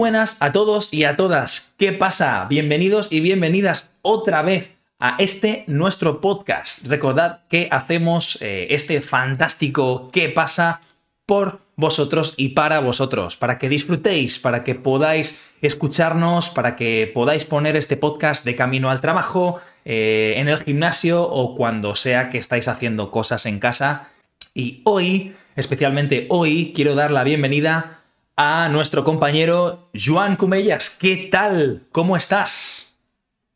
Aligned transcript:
buenas 0.00 0.40
a 0.40 0.50
todos 0.50 0.94
y 0.94 1.04
a 1.04 1.14
todas. 1.14 1.74
¿Qué 1.76 1.92
pasa? 1.92 2.46
Bienvenidos 2.48 3.12
y 3.12 3.20
bienvenidas 3.20 3.90
otra 4.00 4.40
vez 4.40 4.70
a 4.98 5.16
este 5.18 5.64
nuestro 5.66 6.22
podcast. 6.22 6.86
Recordad 6.86 7.40
que 7.50 7.68
hacemos 7.70 8.40
eh, 8.40 8.68
este 8.70 9.02
fantástico 9.02 10.08
¿Qué 10.10 10.30
pasa? 10.30 10.80
por 11.26 11.60
vosotros 11.76 12.32
y 12.38 12.48
para 12.48 12.80
vosotros, 12.80 13.36
para 13.36 13.58
que 13.58 13.68
disfrutéis, 13.68 14.38
para 14.38 14.64
que 14.64 14.74
podáis 14.74 15.52
escucharnos, 15.60 16.48
para 16.48 16.76
que 16.76 17.10
podáis 17.12 17.44
poner 17.44 17.76
este 17.76 17.98
podcast 17.98 18.42
de 18.46 18.56
camino 18.56 18.88
al 18.88 19.02
trabajo, 19.02 19.60
eh, 19.84 20.32
en 20.38 20.48
el 20.48 20.62
gimnasio 20.64 21.22
o 21.22 21.54
cuando 21.54 21.94
sea 21.94 22.30
que 22.30 22.38
estáis 22.38 22.68
haciendo 22.68 23.10
cosas 23.10 23.44
en 23.44 23.58
casa. 23.58 24.08
Y 24.54 24.80
hoy, 24.84 25.34
especialmente 25.56 26.26
hoy, 26.30 26.72
quiero 26.74 26.94
dar 26.94 27.10
la 27.10 27.22
bienvenida 27.22 27.99
a 28.42 28.70
nuestro 28.70 29.04
compañero 29.04 29.90
Joan 29.92 30.36
Cumellas. 30.36 30.88
¿Qué 30.88 31.28
tal? 31.30 31.82
¿Cómo 31.92 32.16
estás? 32.16 32.98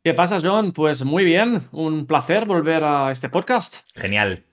¿Qué 0.03 0.13
pasa, 0.13 0.41
John? 0.43 0.73
Pues 0.73 1.03
muy 1.07 1.25
bien, 1.25 1.63
un 1.73 2.05
placer 2.05 2.45
volver 2.45 2.85
a 2.85 3.11
este 3.11 3.31
podcast. 3.31 3.77
Genial, 3.95 4.45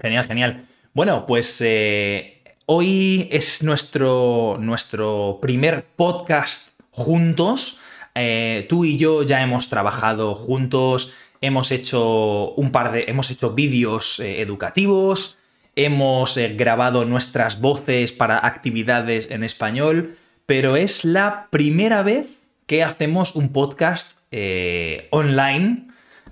genial, 0.00 0.24
genial. 0.24 0.68
Bueno, 0.94 1.26
pues 1.26 1.60
eh, 1.60 2.42
hoy 2.64 3.28
es 3.30 3.62
nuestro, 3.62 4.56
nuestro 4.58 5.38
primer 5.42 5.84
podcast 5.84 6.80
juntos. 6.90 7.78
Eh, 8.14 8.64
tú 8.70 8.86
y 8.86 8.96
yo 8.96 9.22
ya 9.22 9.42
hemos 9.42 9.68
trabajado 9.68 10.34
juntos, 10.34 11.12
hemos 11.42 11.72
hecho 11.72 12.52
un 12.52 12.72
par 12.72 12.92
de, 12.92 13.04
hemos 13.06 13.30
hecho 13.30 13.52
vídeos 13.52 14.18
eh, 14.18 14.40
educativos, 14.40 15.36
hemos 15.76 16.36
eh, 16.36 16.54
grabado 16.56 17.04
nuestras 17.04 17.60
voces 17.60 18.12
para 18.12 18.46
actividades 18.46 19.30
en 19.30 19.44
español, 19.44 20.16
pero 20.46 20.76
es 20.76 21.04
la 21.04 21.48
primera 21.50 22.02
vez 22.02 22.28
que 22.66 22.82
hacemos 22.82 23.36
un 23.36 23.52
podcast 23.52 24.18
eh, 24.30 25.08
online 25.10 25.88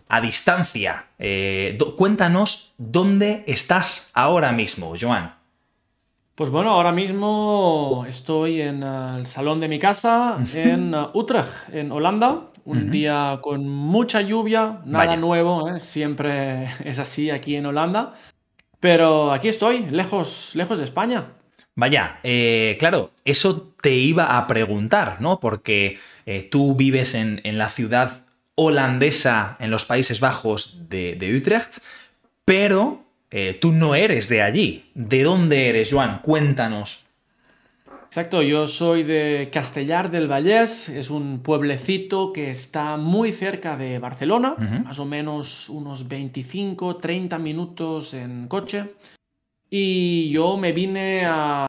a 0.09 0.21
distancia. 0.21 1.07
Eh, 1.19 1.79
cuéntanos 1.97 2.75
dónde 2.79 3.45
estás 3.47 4.11
ahora 4.15 4.53
mismo, 4.53 4.95
Joan. 5.01 5.35
Pues 6.35 6.51
bueno, 6.51 6.71
ahora 6.71 6.93
mismo 6.93 8.05
estoy 8.09 8.63
en 8.63 8.83
el 8.83 9.27
salón 9.27 9.61
de 9.61 9.69
mi 9.69 9.79
casa 9.79 10.39
en 10.55 10.95
Utrecht, 11.13 11.49
en 11.73 11.93
Holanda. 11.93 12.47
Un 12.65 12.91
día 12.91 13.41
con 13.43 13.69
mucha 13.69 14.21
lluvia, 14.21 14.81
nada 14.85 15.17
nuevo, 15.17 15.79
siempre 15.79 16.71
es 16.85 16.99
así 16.99 17.31
aquí 17.31 17.57
en 17.57 17.67
Holanda. 17.67 18.15
Pero 18.81 19.33
aquí 19.33 19.49
estoy, 19.49 19.87
lejos, 19.91 20.53
lejos 20.55 20.79
de 20.79 20.85
España. 20.85 21.27
Vaya, 21.77 22.19
eh, 22.23 22.77
claro, 22.79 23.13
eso 23.25 23.75
te 23.81 23.93
iba 23.95 24.37
a 24.37 24.47
preguntar, 24.47 25.19
¿no? 25.21 25.39
Porque 25.39 25.99
eh, 26.27 26.43
tú 26.43 26.75
vives 26.75 27.15
en, 27.15 27.41
la 27.45 27.69
ciudad 27.69 28.25
holandesa 28.55 29.57
en 29.61 29.71
los 29.71 29.85
Países 29.85 30.21
Bajos 30.21 30.89
de, 30.89 31.35
Utrecht, 31.37 31.79
pero 32.45 33.05
eh, 33.31 33.57
tú 33.61 33.73
no 33.73 33.95
eres 33.95 34.29
de 34.29 34.43
allí. 34.43 34.91
¿De 34.95 35.23
dónde 35.23 35.69
eres, 35.69 35.93
Joan? 35.93 36.21
Cuéntanos. 36.23 37.07
Exacto, 38.11 38.43
yo 38.43 38.67
soy 38.67 39.05
de 39.05 39.51
Castellar 39.53 40.11
del 40.11 40.27
Vallés, 40.27 40.89
es 40.89 41.11
un 41.11 41.45
pueblecito 41.45 42.33
que 42.33 42.51
está 42.51 42.97
muy 42.97 43.33
cerca 43.33 43.77
de 43.77 44.01
Barcelona, 44.01 44.57
más 44.85 44.99
o 44.99 45.05
menos 45.05 45.69
unos 45.69 46.09
25, 46.09 46.97
30 46.97 47.39
minutos 47.39 48.13
en 48.15 48.49
coche. 48.49 48.97
Y 49.71 50.29
yo 50.31 50.57
me 50.57 50.73
vine 50.73 51.25
a, 51.25 51.69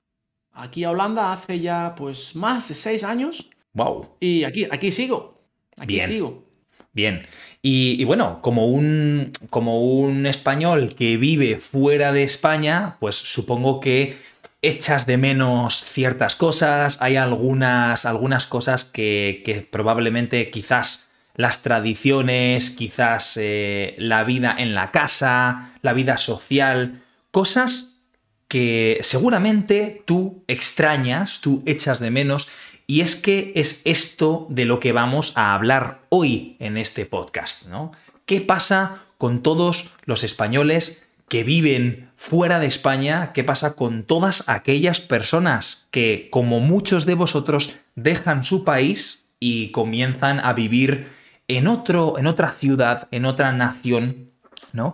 aquí 0.54 0.84
a 0.84 0.90
Holanda 0.90 1.32
hace 1.32 1.60
ya 1.60 1.94
pues 1.96 2.36
más 2.36 2.70
de 2.70 2.74
seis 2.74 3.04
años. 3.04 3.48
Wow. 3.74 4.08
Y 4.20 4.44
aquí, 4.44 4.66
aquí 4.72 4.92
sigo. 4.92 5.44
Aquí 5.78 5.94
Bien. 5.94 6.10
sigo. 6.10 6.44
Bien. 6.92 7.28
Y, 7.62 8.02
y, 8.02 8.04
bueno, 8.04 8.42
como 8.42 8.66
un, 8.66 9.32
como 9.52 9.80
un 9.80 10.26
español 10.26 10.96
que 10.96 11.18
vive 11.18 11.58
fuera 11.60 12.12
de 12.12 12.24
España, 12.24 12.98
pues 13.00 13.16
supongo 13.16 13.80
que 13.80 14.31
echas 14.62 15.06
de 15.06 15.18
menos 15.18 15.82
ciertas 15.82 16.36
cosas, 16.36 17.02
hay 17.02 17.16
algunas, 17.16 18.06
algunas 18.06 18.46
cosas 18.48 18.86
que, 18.86 19.68
probablemente 19.72 20.52
quizás 20.52 21.10
las 21.36 21.64
tradiciones, 21.64 22.70
quizás 22.72 23.38
eh, 23.38 23.96
la 23.98 24.24
vida 24.24 24.56
en 24.58 24.76
la 24.76 24.92
casa, 24.92 25.74
la 25.82 25.94
vida 25.94 26.18
social, 26.18 27.02
cosas 27.32 28.04
que 28.48 29.00
seguramente 29.02 30.04
tú 30.06 30.44
extrañas, 30.48 31.40
tú 31.42 31.64
echas 31.66 32.00
de 32.00 32.12
menos, 32.12 32.50
y 32.86 33.02
es 33.02 33.16
que 33.16 33.54
es 33.56 33.82
esto 33.86 34.46
de 34.50 34.66
lo 34.66 34.80
que 34.82 34.92
vamos 34.92 35.32
a 35.36 35.54
hablar 35.56 36.02
hoy 36.10 36.58
en 36.60 36.78
este 36.78 37.06
podcast, 37.06 37.68
¿no? 37.68 37.94
¿Qué 38.26 38.42
pasa 38.42 39.06
con 39.18 39.42
todos 39.42 39.92
los 40.04 40.24
españoles 40.24 41.08
que 41.32 41.46
viven 41.46 42.12
fuera 42.18 42.60
de 42.60 42.68
España, 42.68 43.32
¿qué 43.32 43.46
pasa 43.46 43.78
con 43.78 44.04
todas 44.04 44.50
aquellas 44.50 45.00
personas 45.00 45.88
que, 45.90 46.28
como 46.30 46.60
muchos 46.60 47.06
de 47.06 47.14
vosotros, 47.14 47.78
dejan 47.96 48.44
su 48.44 48.66
país 48.66 49.30
y 49.40 49.72
comienzan 49.72 50.42
a 50.42 50.52
vivir 50.52 51.08
en, 51.48 51.68
otro, 51.68 52.20
en 52.20 52.28
otra 52.28 52.52
ciudad, 52.60 53.08
en 53.12 53.24
otra 53.24 53.54
nación, 53.54 54.32
¿no? 54.74 54.94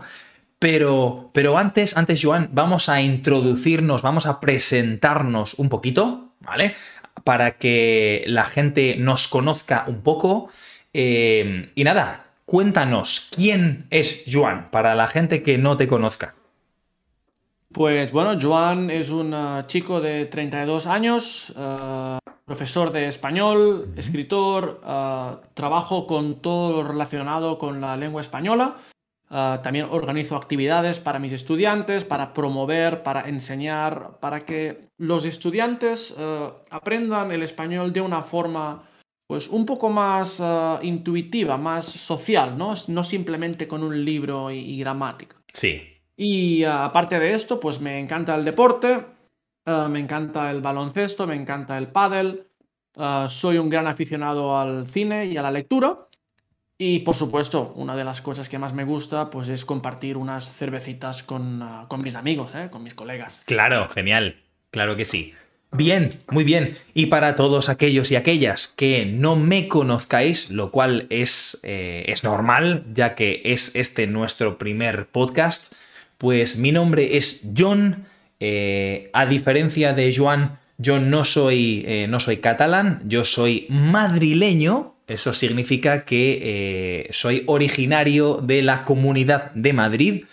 Pero, 0.59 1.31
pero 1.33 1.57
antes, 1.57 1.97
antes, 1.97 2.23
Joan, 2.23 2.49
vamos 2.51 2.87
a 2.87 3.01
introducirnos, 3.01 4.03
vamos 4.03 4.27
a 4.27 4.39
presentarnos 4.39 5.55
un 5.55 5.69
poquito, 5.69 6.35
¿vale? 6.39 6.75
Para 7.23 7.57
que 7.57 8.23
la 8.27 8.45
gente 8.45 8.95
nos 8.99 9.27
conozca 9.27 9.85
un 9.87 10.03
poco. 10.03 10.51
Eh, 10.93 11.71
y 11.73 11.83
nada, 11.83 12.26
Cuéntanos, 12.49 13.29
¿quién 13.35 13.87
es 13.89 14.23
Joan 14.31 14.71
para 14.71 14.95
la 14.95 15.07
gente 15.07 15.43
que 15.43 15.57
no 15.57 15.75
te 15.75 15.85
conozca? 15.85 16.35
Pues 17.73 18.13
bueno, 18.13 18.39
Joan 18.41 18.89
es 18.89 19.09
un 19.09 19.33
uh, 19.33 19.67
chico 19.67 19.99
de 19.99 20.27
32 20.27 20.87
años, 20.87 21.49
uh, 21.57 22.19
profesor 22.45 22.93
de 22.93 23.09
español, 23.09 23.91
escritor, 23.97 24.79
uh, 24.81 25.45
trabajo 25.55 26.07
con 26.07 26.41
todo 26.41 26.71
lo 26.71 26.87
relacionado 26.87 27.59
con 27.59 27.81
la 27.81 27.97
lengua 27.97 28.21
española. 28.21 28.77
también 29.29 29.87
organizo 29.91 30.37
actividades 30.37 31.01
para 31.01 31.19
mis 31.19 31.33
estudiantes, 31.33 32.05
para 32.05 32.33
promover, 32.33 33.03
para 33.03 33.27
enseñar, 33.27 34.19
para 34.21 34.45
que 34.45 34.87
los 34.97 35.25
estudiantes 35.25 36.15
aprendan 36.69 37.33
el 37.33 37.43
español 37.43 37.91
de 37.91 37.99
una 37.99 38.21
forma 38.21 38.83
pues 39.27 39.49
un 39.49 39.65
poco 39.65 39.89
más 39.89 40.39
eh, 40.39 40.77
intuitiva, 40.83 41.57
más 41.57 41.85
social, 41.85 42.57
¿no? 42.57 42.73
No 42.87 43.03
simplemente 43.03 43.67
con 43.67 43.83
un 43.83 44.03
libro 44.03 44.49
y, 44.49 44.79
gramática. 44.79 45.35
Sí. 45.53 45.83
Y 46.15 46.63
eh, 46.63 46.67
aparte 46.67 47.19
de 47.19 47.33
esto, 47.33 47.59
pues 47.59 47.81
me 47.81 47.99
encanta 47.99 48.33
el 48.35 48.45
deporte, 48.45 49.05
eh, 49.65 49.87
me 49.89 49.99
encanta 49.99 50.49
el 50.49 50.61
baloncesto, 50.61 51.27
me 51.27 51.35
encanta 51.35 51.77
el 51.77 51.89
pádel, 51.89 52.45
soy 53.29 53.59
un 53.59 53.69
gran 53.69 53.85
aficionado 53.85 54.57
al 54.57 54.87
cine 54.87 55.27
y 55.27 55.37
a 55.37 55.43
la 55.43 55.51
lectura. 55.51 56.07
Y 56.79 56.99
por 56.99 57.13
supuesto, 57.13 57.73
una 57.75 57.95
de 57.95 58.03
las 58.03 58.21
cosas 58.21 58.49
que 58.49 58.57
más 58.57 58.73
me 58.73 58.85
gusta 58.85 59.29
pues 59.29 59.49
es 59.49 59.65
compartir 59.65 60.17
unas 60.17 60.51
cervecitas 60.51 61.21
con, 61.21 61.63
con 61.87 62.01
mis 62.01 62.15
amigos, 62.15 62.53
con 62.71 62.83
mis 62.83 62.95
colegas. 62.95 63.43
Claro, 63.45 63.87
genial, 63.89 64.41
claro 64.71 64.95
que 64.95 65.05
sí. 65.05 65.35
Bien, 65.71 66.09
muy 66.31 66.43
bien. 66.43 66.77
Y 66.93 67.07
para 67.07 67.35
todos 67.35 67.67
aquellos 67.67 68.09
y 68.11 68.15
aquellas 68.15 68.67
que 68.69 69.05
no 69.05 69.35
me 69.35 69.67
conozcáis, 69.67 70.49
lo 70.49 70.71
cual 70.71 71.07
es, 71.09 71.59
eh, 71.63 72.05
es 72.07 72.23
normal, 72.23 72.85
ya 72.93 73.15
que 73.15 73.41
es 73.43 73.75
este 73.75 74.07
nuestro 74.07 74.57
primer 74.57 75.07
podcast, 75.07 75.73
pues 76.17 76.57
mi 76.57 76.71
nombre 76.71 77.17
es 77.17 77.49
John. 77.55 78.05
Eh, 78.39 79.09
a 79.13 79.25
diferencia 79.25 79.93
de 79.93 80.13
Joan, 80.15 80.57
yo 80.77 80.99
no 80.99 81.25
soy, 81.25 81.83
eh, 81.85 82.07
no 82.07 82.21
soy 82.21 82.37
catalán, 82.37 83.01
yo 83.05 83.25
soy 83.25 83.65
madrileño. 83.69 84.95
Eso 85.07 85.33
significa 85.33 86.05
que 86.05 87.07
soy 87.11 87.43
originario 87.45 88.41
de 88.43 88.61
la 88.61 88.83
comunidad 88.83 89.51
de 89.53 89.71
Madrid, 89.71 90.25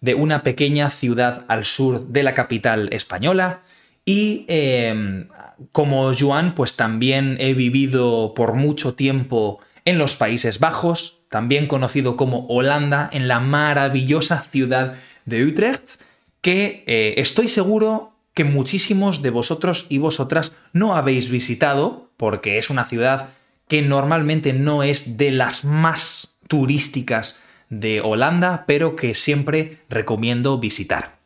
de 0.00 0.14
una 0.14 0.42
pequeña 0.42 0.90
ciudad 0.90 1.44
al 1.48 1.66
sur 1.66 2.08
de 2.08 2.22
la 2.22 2.32
capital 2.34 2.88
española. 2.92 3.60
Y 4.04 4.44
em, 4.48 5.28
como 5.70 6.12
Joan, 6.14 6.54
pues 6.54 6.76
también 6.76 7.36
he 7.40 7.54
vivido 7.54 8.34
por 8.34 8.54
mucho 8.54 8.94
tiempo 8.94 9.60
en 9.84 9.98
los 9.98 10.16
Países 10.16 10.58
Bajos, 10.58 11.22
también 11.28 11.66
conocido 11.66 12.16
como 12.16 12.46
Holanda, 12.46 13.08
en 13.12 13.28
la 13.28 13.40
maravillosa 13.40 14.44
ciudad 14.50 14.94
de 15.24 15.44
Utrecht, 15.44 16.02
que 16.40 16.84
eh, 16.86 17.14
estoy 17.18 17.48
seguro 17.48 18.12
que 18.34 18.44
muchísimos 18.44 19.22
de 19.22 19.30
vosotros 19.30 19.86
y 19.88 19.98
vosotras 19.98 20.54
no 20.72 20.96
habéis 20.96 21.30
visitado, 21.30 22.10
porque 22.16 22.58
es 22.58 22.70
una 22.70 22.86
ciudad 22.86 23.30
que 23.68 23.82
normalmente 23.82 24.52
no 24.52 24.82
es 24.82 25.16
de 25.16 25.30
las 25.30 25.64
más 25.64 26.36
turísticas 26.48 27.42
de 27.68 28.00
Holanda, 28.00 28.64
pero 28.66 28.96
que 28.96 29.14
siempre 29.14 29.78
recomiendo 29.88 30.58
visitar. 30.58 31.16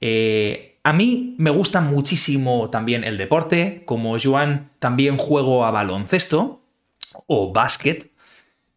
Eh, 0.00 0.75
a 0.86 0.92
mí 0.92 1.34
me 1.38 1.50
gusta 1.50 1.80
muchísimo 1.80 2.70
también 2.70 3.02
el 3.02 3.18
deporte, 3.18 3.82
como 3.86 4.16
Joan 4.22 4.70
también 4.78 5.16
juego 5.16 5.64
a 5.64 5.72
baloncesto 5.72 6.62
o 7.26 7.52
básquet, 7.52 8.12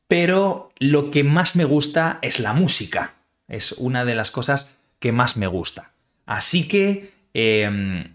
pero 0.07 0.71
lo 0.79 1.11
que 1.11 1.23
más 1.23 1.55
me 1.55 1.65
gusta 1.65 2.17
es 2.23 2.39
la 2.39 2.53
música. 2.53 3.13
Es 3.47 3.73
una 3.73 4.05
de 4.05 4.15
las 4.15 4.31
cosas 4.31 4.75
que 4.97 5.11
más 5.11 5.37
me 5.37 5.45
gusta. 5.45 5.91
Así 6.25 6.67
que 6.67 7.13
em, 7.35 8.11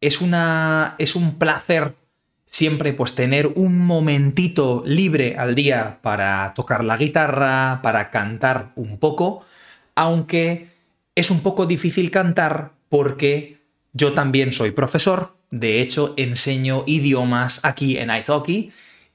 es, 0.00 0.20
una, 0.20 0.96
es 0.98 1.14
un 1.14 1.38
placer 1.38 1.94
siempre 2.46 2.94
pues 2.94 3.14
tener 3.14 3.46
un 3.54 3.78
momentito 3.78 4.82
libre 4.84 5.36
al 5.38 5.54
día 5.54 6.00
para 6.02 6.52
tocar 6.54 6.82
la 6.82 6.96
guitarra, 6.96 7.78
para 7.80 8.10
cantar 8.10 8.72
un 8.74 8.98
poco, 8.98 9.44
aunque 9.94 10.70
es 11.14 11.30
un 11.30 11.42
poco 11.42 11.66
difícil 11.66 12.10
cantar 12.10 12.75
porque 12.88 13.58
yo 13.92 14.12
también 14.12 14.52
soy 14.52 14.70
profesor, 14.70 15.36
de 15.50 15.80
hecho 15.80 16.14
enseño 16.16 16.84
idiomas 16.86 17.64
aquí 17.64 17.98
en 17.98 18.10
Italki 18.10 18.72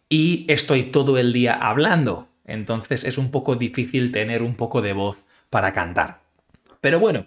y 0.09 0.45
estoy 0.47 0.83
todo 0.83 1.17
el 1.17 1.33
día 1.33 1.53
hablando, 1.53 2.27
entonces 2.45 3.03
es 3.03 3.17
un 3.17 3.31
poco 3.31 3.55
difícil 3.55 4.11
tener 4.11 4.41
un 4.41 4.55
poco 4.55 4.81
de 4.81 4.93
voz 4.93 5.17
para 5.49 5.73
cantar. 5.73 6.21
Pero 6.81 6.99
bueno, 6.99 7.25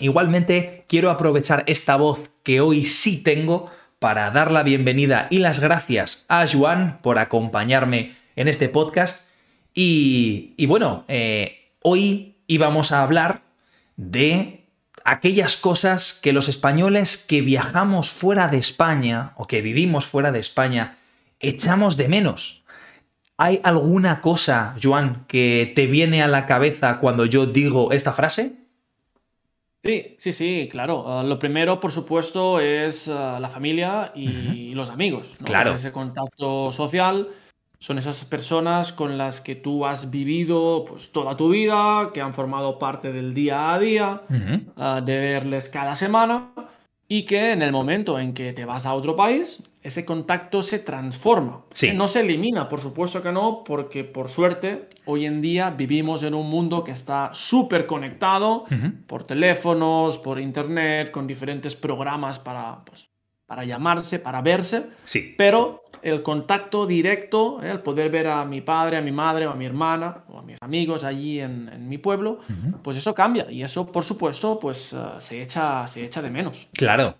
igualmente 0.00 0.84
quiero 0.88 1.10
aprovechar 1.10 1.64
esta 1.66 1.96
voz 1.96 2.30
que 2.42 2.60
hoy 2.60 2.86
sí 2.86 3.22
tengo 3.22 3.70
para 3.98 4.30
dar 4.30 4.50
la 4.52 4.62
bienvenida 4.62 5.26
y 5.30 5.38
las 5.38 5.60
gracias 5.60 6.24
a 6.28 6.46
Juan 6.46 6.98
por 7.02 7.18
acompañarme 7.18 8.14
en 8.36 8.48
este 8.48 8.68
podcast. 8.68 9.28
Y, 9.74 10.66
bueno, 10.66 11.04
eh, 11.08 11.70
hoy 11.82 12.36
íbamos 12.46 12.90
a 12.90 13.02
hablar 13.02 13.42
de 13.96 14.57
aquellas 15.08 15.56
cosas 15.56 16.12
que 16.12 16.34
los 16.34 16.48
españoles 16.48 17.16
que 17.16 17.40
viajamos 17.40 18.10
fuera 18.10 18.48
de 18.48 18.58
España 18.58 19.32
o 19.36 19.46
que 19.46 19.62
vivimos 19.62 20.06
fuera 20.06 20.32
de 20.32 20.38
España 20.38 20.98
echamos 21.40 21.96
de 21.96 22.08
menos. 22.08 22.64
¿Hay 23.38 23.60
alguna 23.62 24.20
cosa, 24.20 24.74
Joan, 24.82 25.24
que 25.26 25.72
te 25.74 25.86
viene 25.86 26.22
a 26.22 26.28
la 26.28 26.44
cabeza 26.44 26.98
cuando 26.98 27.24
yo 27.24 27.46
digo 27.46 27.90
esta 27.92 28.12
frase? 28.12 28.56
Sí, 29.82 30.16
sí, 30.18 30.32
sí, 30.32 30.68
claro. 30.70 31.04
Ah, 31.06 31.22
lo 31.22 31.38
primero, 31.38 31.80
por 31.80 31.92
supuesto, 31.92 32.60
es 32.60 33.08
ah, 33.08 33.38
la 33.40 33.48
familia 33.48 34.12
y 34.14 34.74
los 34.74 34.90
amigos. 34.90 35.38
Claro. 35.42 35.74
Ese 35.74 35.92
contacto 35.92 36.70
social 36.72 37.28
son 37.78 37.98
esas 37.98 38.24
personas 38.24 38.92
con 38.92 39.18
las 39.18 39.40
que 39.40 39.54
tú 39.54 39.86
has 39.86 40.10
vivido 40.10 40.84
pues, 40.88 41.12
toda 41.12 41.36
tu 41.36 41.48
vida, 41.50 42.10
que 42.12 42.20
han 42.20 42.34
formado 42.34 42.78
parte 42.78 43.12
del 43.12 43.34
día 43.34 43.72
a 43.72 43.78
día, 43.78 44.22
ah, 44.76 45.00
de 45.04 45.18
verles 45.18 45.68
cada 45.68 45.94
semana 45.94 46.50
y 47.08 47.22
que 47.22 47.52
en 47.52 47.62
el 47.62 47.72
momento 47.72 48.18
en 48.18 48.34
que 48.34 48.52
te 48.52 48.66
vas 48.66 48.84
a 48.84 48.92
otro 48.92 49.16
país, 49.16 49.62
ese 49.82 50.04
contacto 50.04 50.62
se 50.62 50.78
transforma. 50.78 51.62
Sí. 51.72 51.92
No 51.92 52.06
se 52.06 52.20
elimina, 52.20 52.68
por 52.68 52.80
supuesto 52.80 53.22
que 53.22 53.32
no, 53.32 53.64
porque 53.64 54.04
por 54.04 54.28
suerte 54.28 54.90
hoy 55.06 55.24
en 55.24 55.40
día 55.40 55.70
vivimos 55.70 56.22
en 56.22 56.34
un 56.34 56.50
mundo 56.50 56.84
que 56.84 56.92
está 56.92 57.30
súper 57.32 57.86
conectado 57.86 58.66
por 59.06 59.24
teléfonos, 59.24 60.18
por 60.18 60.38
internet, 60.38 61.10
con 61.10 61.26
diferentes 61.26 61.74
programas 61.74 62.38
para, 62.38 62.84
pues, 62.84 63.08
para 63.46 63.64
llamarse, 63.64 64.18
para 64.18 64.42
verse. 64.42 64.90
Sí. 65.06 65.34
Pero 65.38 65.84
el 66.02 66.22
contacto 66.22 66.86
directo, 66.86 67.62
¿eh? 67.62 67.70
el 67.70 67.80
poder 67.80 68.10
ver 68.10 68.26
a 68.28 68.44
mi 68.44 68.60
padre, 68.60 68.96
a 68.96 69.02
mi 69.02 69.12
madre 69.12 69.46
o 69.46 69.50
a 69.50 69.54
mi 69.54 69.64
hermana 69.64 70.24
o 70.28 70.38
a 70.38 70.42
mis 70.42 70.56
amigos 70.60 71.04
allí 71.04 71.40
en, 71.40 71.88
mi 71.88 71.98
pueblo, 71.98 72.40
pues 72.82 72.96
eso 72.96 73.14
cambia 73.14 73.50
y 73.50 73.62
eso, 73.62 73.90
por 73.90 74.04
supuesto, 74.04 74.58
pues 74.58 74.92
eh, 74.92 74.96
se, 75.18 75.42
echa, 75.42 75.86
se 75.86 76.04
echa 76.04 76.22
de 76.22 76.30
menos. 76.30 76.68
Claro, 76.72 77.16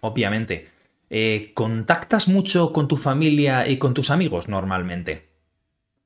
obviamente. 0.00 0.68
Eh, 1.10 1.52
¿Contactas 1.54 2.28
mucho 2.28 2.72
con 2.72 2.86
tu 2.86 2.96
familia 2.96 3.66
y 3.66 3.78
con 3.78 3.94
tus 3.94 4.10
amigos 4.10 4.48
normalmente? 4.48 5.26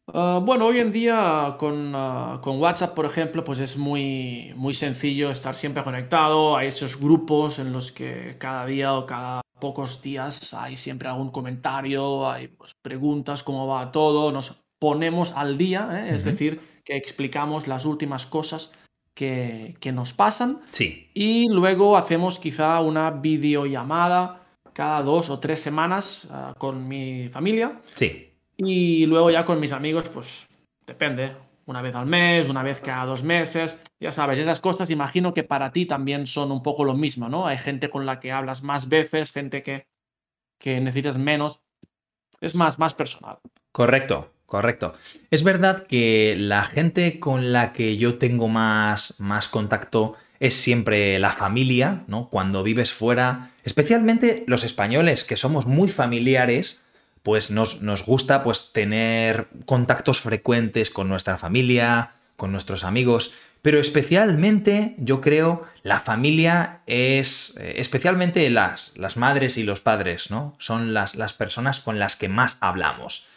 bueno, 0.05 0.67
hoy 0.67 0.81
en 0.81 0.93
día 0.93 1.57
con, 1.59 1.93
con, 2.43 2.61
WhatsApp, 2.61 2.95
por 2.95 3.07
ejemplo, 3.07 3.45
pues 3.45 3.61
es 3.61 3.79
muy, 3.79 4.53
muy 4.57 4.75
sencillo 4.75 5.31
estar 5.31 5.55
siempre 5.55 5.83
conectado. 5.85 6.57
Hay 6.57 6.69
esos 6.69 7.01
grupos 7.01 7.59
en 7.59 7.73
los 7.73 7.93
que 7.93 8.37
cada 8.39 8.67
día 8.67 8.93
o 8.95 9.07
cada 9.07 9.42
pocos 9.63 10.03
días 10.03 10.55
hay 10.55 10.77
siempre 10.77 11.09
algún 11.09 11.31
comentario, 11.31 12.29
hay 12.29 12.49
pues, 12.49 12.75
preguntas, 12.83 13.45
cómo 13.45 13.69
va 13.69 13.93
todo, 13.93 14.33
nos 14.33 14.61
ponemos 14.81 15.35
al 15.37 15.57
día, 15.57 15.89
¿eh? 15.93 16.17
es 16.17 16.25
decir, 16.25 16.61
que 16.85 16.97
explicamos 16.97 17.69
las 17.69 17.85
últimas 17.85 18.27
cosas 18.27 18.73
que, 19.15 19.77
nos 19.95 20.13
pasan. 20.15 20.59
Sí. 20.73 21.09
Y 21.15 21.49
luego 21.49 21.97
hacemos 21.97 22.41
quizá 22.41 22.81
una 22.81 23.13
videollamada 23.13 24.43
cada 24.73 25.01
dos 25.03 25.31
o 25.31 25.39
tres 25.39 25.61
semanas 25.61 26.27
ah, 26.33 26.55
con 26.59 26.89
mi 26.89 27.29
familia. 27.29 27.81
Sí. 27.95 28.33
Y 28.57 29.07
luego 29.07 29.31
ya 29.31 29.45
con 29.45 29.61
mis 29.61 29.71
amigos, 29.71 30.09
pues 30.09 30.49
depende, 30.85 31.37
una 31.67 31.83
vez 31.83 31.95
al 31.95 32.07
mes, 32.07 32.49
una 32.49 32.63
vez 32.63 32.81
cada 32.81 33.05
dos 33.05 33.23
meses. 33.23 33.83
Ya 34.01 34.13
sabes, 34.13 34.39
esas 34.39 34.61
cosas 34.61 34.91
imagino 34.91 35.35
que 35.35 35.45
para 35.45 35.73
ti 35.73 35.87
también 35.87 36.27
son 36.27 36.53
un 36.53 36.63
poco 36.63 36.85
lo 36.85 36.95
mismo, 36.95 37.29
¿no? 37.29 37.47
Hay 37.47 37.59
gente 37.59 37.91
con 37.91 38.07
la 38.07 38.21
que 38.21 38.33
hablas 38.33 38.63
más 38.63 38.89
veces, 38.89 39.33
gente 39.33 39.63
que, 39.63 39.87
que 40.59 40.81
necesitas 40.81 41.19
menos. 41.19 41.61
Es 42.41 42.57
más, 42.57 42.79
más 42.79 42.95
personal. 42.95 43.39
Correcto, 43.71 44.33
correcto. 44.47 44.95
Es 45.31 45.45
verdad 45.45 45.87
que 45.87 46.35
la 46.37 46.65
gente 46.65 47.21
con 47.21 47.53
la 47.53 47.73
que 47.73 47.97
yo 47.97 48.19
tengo 48.19 48.49
más, 48.49 49.21
más 49.21 49.49
contacto 49.49 50.17
es 50.41 50.57
siempre 50.57 51.21
la 51.21 51.31
familia, 51.31 52.03
¿no? 52.09 52.29
Cuando 52.29 52.65
vives 52.65 52.93
fuera, 52.93 53.53
especialmente 53.63 54.43
los 54.49 54.65
españoles, 54.65 55.23
que 55.23 55.37
somos 55.37 55.67
muy 55.67 55.89
familiares, 55.89 56.83
pues 57.23 57.51
nos, 57.51 57.81
gusta 58.05 58.43
pues 58.43 58.73
tener 58.73 59.49
contactos 59.65 60.21
frecuentes 60.21 60.91
con 60.91 61.09
nuestra 61.09 61.39
familia, 61.39 62.13
con 62.37 62.53
nuestros 62.53 62.85
amigos, 62.85 63.35
pero 63.63 63.79
especialmente 63.79 64.97
yo 64.99 65.21
creo 65.21 65.63
la 65.85 66.01
familia 66.01 66.81
es, 66.87 67.57
eh, 67.61 67.75
especialmente 67.77 68.49
las, 68.51 68.99
las, 68.99 69.17
madres 69.17 69.57
y 69.57 69.63
los 69.63 69.81
padres, 69.81 70.31
¿no? 70.33 70.57
Son 70.59 70.95
las, 70.95 71.15
las 71.15 71.33
personas 71.33 71.79
con 71.79 72.01
las 72.01 72.17
que 72.17 72.29
más 72.29 72.59
hablamos. 72.61 73.29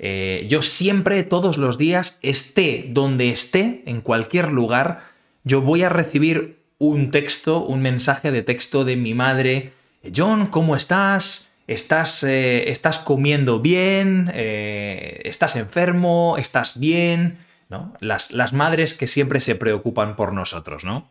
Eh, 0.00 0.46
yo 0.48 0.62
siempre, 0.62 1.22
todos 1.22 1.58
los 1.58 1.78
días, 1.78 2.18
esté 2.22 2.86
donde 2.88 3.30
esté, 3.30 3.82
en 3.86 4.00
cualquier 4.00 4.50
lugar, 4.50 5.02
yo 5.44 5.60
voy 5.60 5.82
a 5.82 5.88
recibir 5.88 6.58
un 6.78 7.10
texto, 7.10 7.64
un 7.64 7.80
mensaje 7.80 8.30
de 8.30 8.42
texto 8.42 8.84
de 8.84 8.96
mi 8.96 9.14
madre. 9.14 9.72
John, 10.14 10.46
¿cómo 10.46 10.76
estás? 10.76 11.47
Estás, 11.68 12.24
eh, 12.24 12.70
estás 12.70 12.98
comiendo 12.98 13.60
bien, 13.60 14.30
eh, 14.34 15.20
estás 15.24 15.54
enfermo, 15.54 16.36
estás 16.38 16.80
bien, 16.80 17.38
¿no? 17.68 17.92
Las, 18.00 18.32
las, 18.32 18.52
madres 18.52 18.94
que 18.94 19.06
siempre 19.06 19.40
se 19.40 19.54
preocupan 19.54 20.16
por 20.16 20.32
nosotros, 20.32 20.84
¿no? 20.84 21.10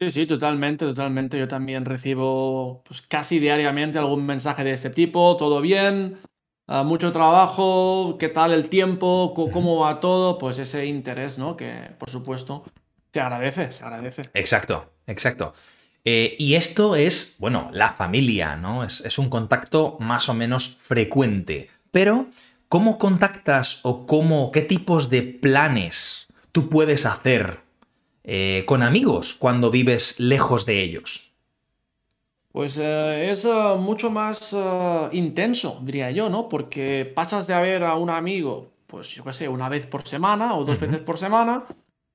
Sí, 0.00 0.10
sí, 0.10 0.26
totalmente, 0.26 0.86
totalmente. 0.86 1.38
Yo 1.38 1.46
también 1.46 1.84
recibo 1.84 2.82
pues, 2.84 3.02
casi 3.02 3.38
diariamente 3.38 3.98
algún 3.98 4.26
mensaje 4.26 4.64
de 4.64 4.72
este 4.72 4.90
tipo, 4.90 5.36
todo 5.36 5.60
bien, 5.60 6.18
ah, 6.66 6.82
mucho 6.82 7.12
trabajo, 7.12 8.16
qué 8.18 8.30
tal 8.30 8.52
el 8.52 8.70
tiempo, 8.70 9.34
cómo 9.52 9.78
va 9.78 10.00
todo, 10.00 10.38
pues 10.38 10.58
ese 10.58 10.86
interés, 10.86 11.38
¿no? 11.38 11.56
Que 11.56 11.90
por 11.98 12.08
supuesto 12.08 12.64
se 13.12 13.20
agradece, 13.20 13.70
se 13.72 13.84
agradece. 13.84 14.22
Exacto, 14.32 14.90
exacto. 15.06 15.52
Eh, 16.04 16.36
y 16.38 16.54
esto 16.54 16.96
es, 16.96 17.36
bueno, 17.38 17.70
la 17.72 17.90
familia, 17.90 18.56
¿no? 18.56 18.84
Es, 18.84 19.18
un 19.18 19.30
contacto 19.30 19.96
más 20.00 20.28
o 20.28 20.34
menos 20.34 20.76
frecuente. 20.82 21.70
Pero, 21.90 22.26
¿cómo 22.68 22.98
contactas 22.98 23.80
o 23.84 24.06
cómo, 24.06 24.52
qué 24.52 24.60
tipos 24.60 25.08
de 25.08 25.22
planes 25.22 26.28
tú 26.52 26.68
puedes 26.68 27.06
hacer 27.06 27.60
eh, 28.22 28.64
con 28.66 28.82
amigos 28.82 29.34
cuando 29.38 29.70
vives 29.70 30.20
lejos 30.20 30.66
de 30.66 30.82
ellos? 30.82 31.32
Pues 32.52 32.78
eh, 32.80 33.30
es 33.30 33.48
mucho 33.78 34.10
más 34.10 34.54
intenso, 35.12 35.80
diría 35.82 36.10
yo, 36.10 36.28
¿no? 36.28 36.48
Porque 36.48 37.10
pasas 37.12 37.46
de 37.46 37.54
ver 37.54 37.82
a 37.82 37.94
un 37.94 38.10
amigo, 38.10 38.70
pues 38.86 39.08
yo 39.08 39.24
qué 39.24 39.32
sé, 39.32 39.48
una 39.48 39.68
vez 39.70 39.86
por 39.86 40.06
semana 40.06 40.54
o 40.54 40.64
dos 40.64 40.78
veces 40.78 41.00
por 41.00 41.18
semana, 41.18 41.64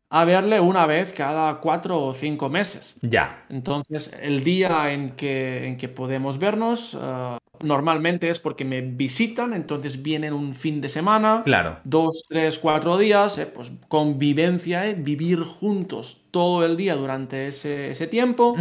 a 0.10 0.26
verle 0.26 0.60
una 0.60 0.86
vez 0.86 1.14
cada 1.14 1.60
cuatro 1.60 2.02
o 2.02 2.14
cinco 2.14 2.50
meses. 2.50 2.98
Ya. 3.02 3.46
Entonces, 3.50 4.12
el 4.20 4.44
día 4.44 4.92
en 4.92 5.12
que, 5.12 5.68
en 5.68 5.78
que 5.78 5.88
podemos 5.88 6.40
vernos, 6.40 6.98
eh, 7.00 7.38
normalmente 7.62 8.30
es 8.30 8.40
porque 8.40 8.66
me 8.66 8.82
visitan, 8.82 9.54
entonces 9.54 10.02
vienen 10.02 10.34
un 10.34 10.56
fin 10.56 10.82
de 10.82 10.90
semana. 10.90 11.44
Claro. 11.46 11.78
Dos, 11.84 12.24
tres, 12.28 12.58
cuatro 12.58 12.98
días, 12.98 13.38
eh, 13.38 13.46
pues 13.46 13.72
convivencia, 13.88 14.88
eh, 14.88 14.96
vivir 14.96 15.44
juntos 15.44 16.24
todo 16.32 16.66
el 16.66 16.76
día 16.76 16.96
durante 16.96 17.48
ese, 17.48 17.92
ese 17.92 18.08
tiempo. 18.08 18.56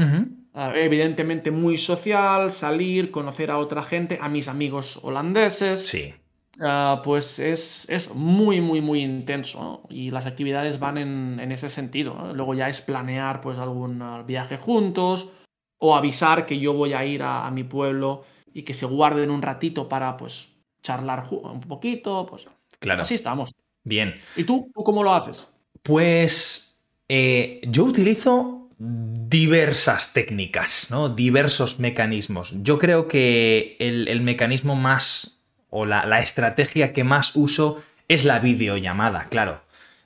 evidentemente 0.74 1.52
muy 1.52 1.78
social, 1.78 2.50
salir, 2.50 3.12
conocer 3.12 3.52
a 3.52 3.58
otra 3.58 3.84
gente, 3.84 4.18
a 4.20 4.28
mis 4.28 4.48
amigos 4.48 4.98
holandeses. 5.02 5.86
Sí. 5.86 6.12
Ah, 6.60 7.02
pues 7.04 7.38
es, 7.38 7.88
es, 7.88 8.12
muy, 8.14 8.60
muy, 8.60 8.80
muy 8.80 9.00
intenso 9.02 9.82
y 9.88 10.10
las 10.10 10.26
actividades 10.26 10.78
van 10.78 10.98
en, 10.98 11.52
ese 11.52 11.70
sentido. 11.70 12.32
Luego 12.34 12.54
ya 12.54 12.68
es 12.68 12.80
planear 12.80 13.40
pues 13.40 13.58
algún 13.58 14.02
ah, 14.02 14.24
viaje 14.26 14.56
juntos 14.56 15.30
o 15.78 15.94
avisar 15.94 16.46
que 16.46 16.58
yo 16.58 16.72
voy 16.72 16.92
a 16.94 17.04
ir 17.04 17.22
a, 17.22 17.48
mi 17.50 17.64
pueblo 17.64 18.24
y 18.52 18.62
que 18.62 18.74
se 18.74 18.86
guarden 18.86 19.30
un 19.30 19.42
ratito 19.42 19.88
para 19.88 20.16
pues 20.16 20.48
charlar 20.82 21.26
un 21.30 21.60
poquito, 21.60 22.26
pues 22.26 22.46
claro. 22.80 23.02
así 23.02 23.14
estamos. 23.14 23.54
Bien. 23.84 24.14
¿Y 24.36 24.44
tú, 24.44 24.70
cómo 24.72 25.02
lo 25.02 25.14
haces? 25.14 25.48
Pues 25.82 26.84
eh, 27.08 27.60
yo 27.68 27.84
utilizo 27.84 28.68
diversas 28.78 30.12
técnicas, 30.12 30.88
¿no? 30.90 31.08
Diversos 31.08 31.78
mecanismos. 31.80 32.54
Yo 32.62 32.78
creo 32.78 33.08
que 33.08 33.76
el, 33.80 34.20
mecanismo 34.20 34.76
más 34.76 35.38
o 35.70 35.87
la, 35.87 36.06
la 36.06 36.20
estrategia 36.20 36.92
que 36.92 37.04
más 37.04 37.37
uso 37.37 37.82
es 38.08 38.25
la 38.25 38.38
videollamada, 38.38 39.26
claro. 39.28 39.60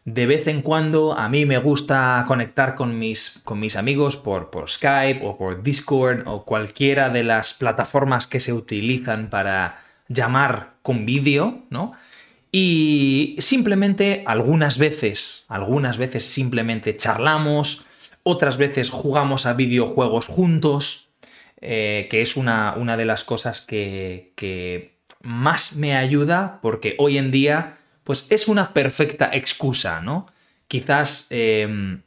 De 0.05 0.27
vez 0.27 0.49
en 0.49 0.63
cuando 0.63 1.17
a 1.17 1.29
mí 1.29 1.47
me 1.47 1.59
gusta 1.59 2.25
conectar 2.27 2.75
con 2.75 2.99
mis, 2.99 3.41
con 3.45 3.61
mis 3.61 3.77
amigos 3.77 4.17
por, 4.17 4.51
por, 4.51 4.69
Skype 4.69 5.25
o 5.25 5.39
por 5.39 5.63
Discord 5.63 6.27
o 6.27 6.45
cualquiera 6.45 7.09
de 7.09 7.23
las 7.23 7.55
plataformas 7.55 8.27
que 8.27 8.41
se 8.41 8.53
utilizan 8.53 9.31
para 9.31 9.81
llamar 10.09 10.75
con 10.83 11.07
vídeo, 11.07 11.63
¿no? 11.71 11.93
Y 12.51 13.37
simplemente 13.39 14.25
algunas 14.27 14.77
veces, 14.77 15.47
algunas 15.49 15.99
veces 15.99 16.25
simplemente 16.25 16.97
charlamos, 16.97 17.87
otras 18.25 18.57
veces 18.57 18.91
jugamos 18.91 19.47
a 19.47 19.55
videojuegos 19.55 20.27
juntos, 20.27 21.11
eh, 21.61 22.09
que 22.11 22.23
es 22.23 22.37
una, 22.37 22.75
una, 22.77 22.97
de 22.97 23.05
las 23.05 23.23
cosas 23.23 23.61
que, 23.61 24.33
que 24.35 24.92
más 25.23 25.77
me 25.77 25.97
ayuda 25.97 26.59
porque 26.63 26.97
hoy 26.99 27.19
en 27.19 27.31
día 27.31 27.79
pues 28.05 28.27
es 28.31 28.49
una 28.49 28.73
perfecta 28.73 29.31
excusa, 29.33 30.01
¿no? 30.01 30.27
Quizás 30.69 31.27
em, 31.31 32.03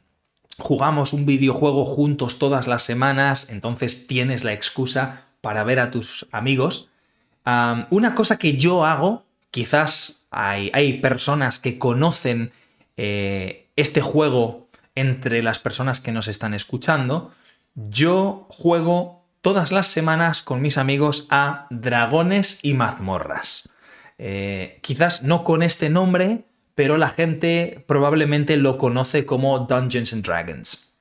jugamos 0.58 1.12
un 1.12 1.26
videojuego 1.26 1.84
juntos 1.84 2.38
todas 2.38 2.66
las 2.66 2.82
semanas, 2.82 3.50
entonces 3.50 4.06
tienes 4.06 4.44
la 4.44 4.52
excusa 4.52 5.24
para 5.40 5.64
ver 5.64 5.80
a 5.80 5.90
tus 5.90 6.26
amigos. 6.32 6.90
una 7.90 8.14
cosa 8.16 8.38
que 8.38 8.56
yo 8.56 8.84
hago, 8.84 9.24
quizás 9.52 10.26
hay, 10.30 10.70
hay 10.74 10.94
personas 11.00 11.60
que 11.60 11.78
conocen 11.78 12.50
eh, 12.96 13.68
este 13.76 14.00
juego 14.00 14.68
entre 14.96 15.42
las 15.42 15.58
personas 15.60 16.00
que 16.00 16.10
nos 16.10 16.26
están 16.26 16.54
escuchando, 16.54 17.32
yo 17.74 18.46
juego 18.48 19.15
todas 19.46 19.70
las 19.70 19.86
semanas 19.86 20.42
con 20.42 20.60
mis 20.60 20.76
amigos 20.76 21.28
a 21.30 21.68
dragones 21.70 22.58
y 22.62 22.74
mazmorras. 22.74 23.68
Eh, 24.18 24.80
quizás 24.82 25.22
no 25.22 25.44
con 25.44 25.62
este 25.62 25.88
nombre, 25.88 26.46
pero 26.74 26.96
la 26.96 27.10
gente 27.10 27.84
probablemente 27.86 28.56
lo 28.56 28.76
conoce 28.76 29.24
como 29.24 29.60
Dungeons 29.60 30.12
and 30.14 30.26
Dragons. 30.26 30.96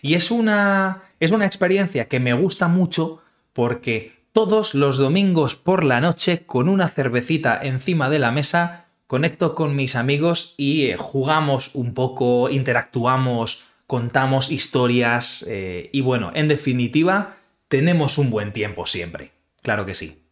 Y 0.00 0.14
es 0.14 0.30
una, 0.30 1.02
es 1.20 1.32
una 1.32 1.44
experiencia 1.44 2.08
que 2.08 2.18
me 2.18 2.32
gusta 2.32 2.66
mucho 2.66 3.22
porque 3.52 4.14
todos 4.32 4.74
los 4.74 4.96
domingos 4.96 5.54
por 5.54 5.84
la 5.84 6.00
noche, 6.00 6.46
con 6.46 6.66
una 6.66 6.88
cervecita 6.88 7.60
encima 7.62 8.08
de 8.08 8.20
la 8.20 8.30
mesa, 8.30 8.86
conecto 9.06 9.54
con 9.54 9.76
mis 9.76 9.96
amigos 9.96 10.54
y 10.56 10.86
eh, 10.86 10.96
jugamos 10.96 11.74
un 11.74 11.92
poco, 11.92 12.48
interactuamos, 12.48 13.64
contamos 13.86 14.50
historias 14.50 15.44
eh, 15.46 15.90
y 15.92 16.00
bueno, 16.00 16.32
en 16.34 16.48
definitiva, 16.48 17.36
tenemos 17.70 18.18
un 18.18 18.30
buen 18.30 18.52
tiempo 18.52 18.84
siempre. 18.84 19.30
Claro 19.62 19.86
que 19.86 19.94
sí. 19.94 20.24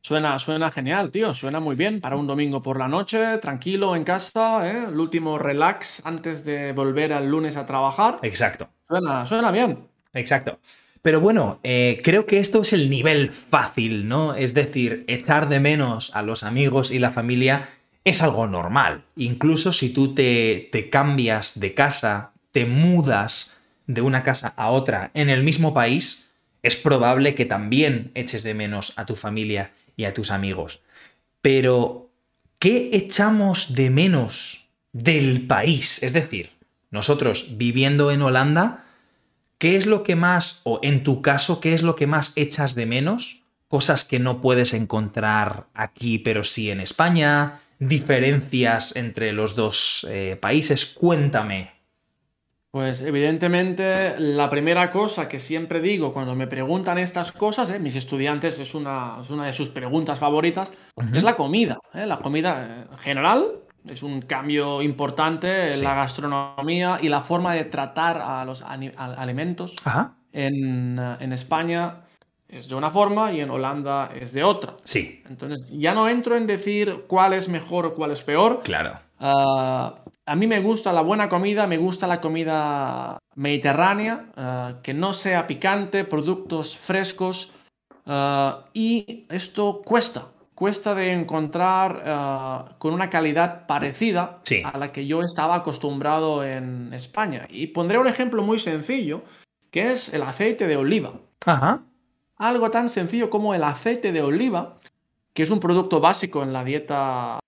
Suena, 0.00 0.38
suena 0.38 0.70
genial, 0.70 1.10
tío. 1.10 1.34
Suena 1.34 1.58
muy 1.58 1.74
bien 1.74 2.00
para 2.00 2.16
un 2.16 2.28
domingo 2.28 2.62
por 2.62 2.78
la 2.78 2.86
noche, 2.86 3.38
tranquilo 3.38 3.96
en 3.96 4.04
casa, 4.04 4.60
¿eh? 4.70 4.84
el 4.88 5.00
último 5.00 5.36
relax 5.38 6.00
antes 6.04 6.44
de 6.44 6.72
volver 6.72 7.12
al 7.12 7.28
lunes 7.28 7.56
a 7.56 7.66
trabajar. 7.66 8.20
Exacto. 8.22 8.68
Suena, 8.88 9.26
suena 9.26 9.50
bien. 9.50 9.88
Exacto. 10.14 10.60
Pero 11.02 11.20
bueno, 11.20 11.58
eh, 11.64 12.00
creo 12.04 12.24
que 12.24 12.38
esto 12.38 12.60
es 12.60 12.72
el 12.72 12.88
nivel 12.88 13.30
fácil, 13.30 14.06
¿no? 14.06 14.34
Es 14.34 14.54
decir, 14.54 15.04
echar 15.08 15.48
de 15.48 15.58
menos 15.58 16.14
a 16.14 16.22
los 16.22 16.44
amigos 16.44 16.92
y 16.92 17.00
la 17.00 17.10
familia 17.10 17.68
es 18.04 18.22
algo 18.22 18.46
normal. 18.46 19.02
Incluso 19.16 19.72
si 19.72 19.92
tú 19.92 20.14
te, 20.14 20.68
te 20.70 20.88
cambias 20.88 21.58
de 21.58 21.74
casa, 21.74 22.32
te 22.52 22.64
mudas 22.64 23.56
de 23.88 24.02
una 24.02 24.22
casa 24.22 24.54
a 24.56 24.70
otra 24.70 25.10
en 25.14 25.30
el 25.30 25.42
mismo 25.42 25.74
país, 25.74 26.27
es 26.62 26.76
probable 26.76 27.34
que 27.34 27.44
también 27.44 28.10
eches 28.14 28.42
de 28.42 28.54
menos 28.54 28.92
a 28.96 29.06
tu 29.06 29.16
familia 29.16 29.72
y 29.96 30.04
a 30.04 30.14
tus 30.14 30.30
amigos. 30.30 30.82
Pero, 31.42 32.10
¿qué 32.58 32.90
echamos 32.92 33.74
de 33.74 33.90
menos 33.90 34.68
del 34.92 35.46
país? 35.46 36.02
Es 36.02 36.12
decir, 36.12 36.50
nosotros 36.90 37.56
viviendo 37.58 38.10
en 38.10 38.22
Holanda, 38.22 38.84
¿qué 39.58 39.76
es 39.76 39.86
lo 39.86 40.02
que 40.02 40.16
más, 40.16 40.62
o 40.64 40.80
en 40.82 41.04
tu 41.04 41.22
caso, 41.22 41.60
qué 41.60 41.74
es 41.74 41.82
lo 41.82 41.96
que 41.96 42.06
más 42.06 42.32
echas 42.36 42.74
de 42.74 42.86
menos? 42.86 43.42
Cosas 43.68 44.04
que 44.04 44.18
no 44.18 44.40
puedes 44.40 44.72
encontrar 44.72 45.66
aquí, 45.74 46.18
pero 46.18 46.42
sí 46.42 46.70
en 46.70 46.80
España, 46.80 47.60
diferencias 47.78 48.96
entre 48.96 49.32
los 49.32 49.54
dos 49.54 50.06
eh, 50.10 50.36
países. 50.40 50.86
Cuéntame 50.86 51.77
pues 52.70 53.00
evidentemente 53.00 54.18
la 54.18 54.50
primera 54.50 54.90
cosa 54.90 55.26
que 55.26 55.40
siempre 55.40 55.80
digo 55.80 56.12
cuando 56.12 56.34
me 56.34 56.46
preguntan 56.46 56.98
estas 56.98 57.32
cosas, 57.32 57.70
¿eh? 57.70 57.78
mis 57.78 57.96
estudiantes 57.96 58.58
es 58.58 58.74
una, 58.74 59.16
una, 59.30 59.46
de 59.46 59.54
sus 59.54 59.70
preguntas 59.70 60.18
favoritas, 60.18 60.70
es 61.14 61.22
la 61.22 61.34
comida. 61.34 61.78
¿eh? 61.94 62.04
La 62.04 62.18
comida 62.18 62.66
eh, 62.66 62.86
en 62.92 62.98
general 62.98 63.46
es 63.86 64.02
un 64.02 64.20
cambio 64.20 64.82
importante 64.82 65.72
en 65.72 65.82
la 65.82 65.94
gastronomía 65.94 66.98
y 67.00 67.08
la 67.08 67.22
forma 67.22 67.54
de 67.54 67.64
tratar 67.64 68.18
a 68.18 68.44
los 68.44 68.62
alimentos. 68.62 69.74
En, 70.30 70.98
en, 70.98 71.32
España 71.32 72.02
es 72.48 72.68
de 72.68 72.74
una 72.74 72.90
forma 72.90 73.32
y 73.32 73.40
en 73.40 73.48
Holanda 73.48 74.10
es 74.14 74.34
de 74.34 74.44
otra. 74.44 74.74
Sí. 74.84 75.22
Entonces 75.26 75.64
ya 75.70 75.94
no 75.94 76.06
entro 76.06 76.36
en 76.36 76.46
decir 76.46 77.04
cuál 77.06 77.32
es 77.32 77.48
mejor 77.48 77.86
o 77.86 77.94
cuál 77.94 78.10
es 78.10 78.20
peor. 78.20 78.60
Claro. 78.62 78.98
Ah, 79.20 80.04
a 80.26 80.36
mí 80.36 80.46
me 80.46 80.60
gusta 80.60 80.92
la 80.92 81.00
buena 81.00 81.28
comida, 81.28 81.66
me 81.66 81.76
gusta 81.76 82.06
la 82.06 82.20
comida 82.20 83.18
mediterránea, 83.34 84.26
ah, 84.36 84.74
que 84.82 84.94
no 84.94 85.12
sea 85.12 85.46
picante, 85.46 86.04
productos 86.04 86.76
frescos. 86.76 87.54
Ah, 88.06 88.64
y 88.72 89.26
esto 89.28 89.82
cuesta, 89.84 90.28
cuesta 90.54 90.94
de 90.94 91.12
encontrar 91.12 92.76
con 92.78 92.94
una 92.94 93.10
calidad 93.10 93.66
parecida 93.66 94.40
a 94.64 94.78
la 94.78 94.92
que 94.92 95.06
yo 95.06 95.22
estaba 95.22 95.56
acostumbrado 95.56 96.44
en 96.44 96.92
España. 96.94 97.46
Y 97.50 97.68
pondré 97.68 97.98
un 97.98 98.08
ejemplo 98.08 98.42
muy 98.42 98.58
sencillo, 98.58 99.22
que 99.70 99.92
es 99.92 100.14
el 100.14 100.22
aceite 100.22 100.66
de 100.66 100.76
oliva. 100.76 101.12
Ajá. 101.44 101.82
Algo 102.36 102.70
tan 102.70 102.88
sencillo 102.88 103.30
como 103.30 103.54
el 103.54 103.64
aceite 103.64 104.12
de 104.12 104.22
oliva, 104.22 104.78
que 105.34 105.42
es 105.42 105.50
un 105.50 105.60
producto 105.60 106.00
básico 106.00 106.42
en 106.42 106.52
la 106.52 106.64
dieta 106.64 107.40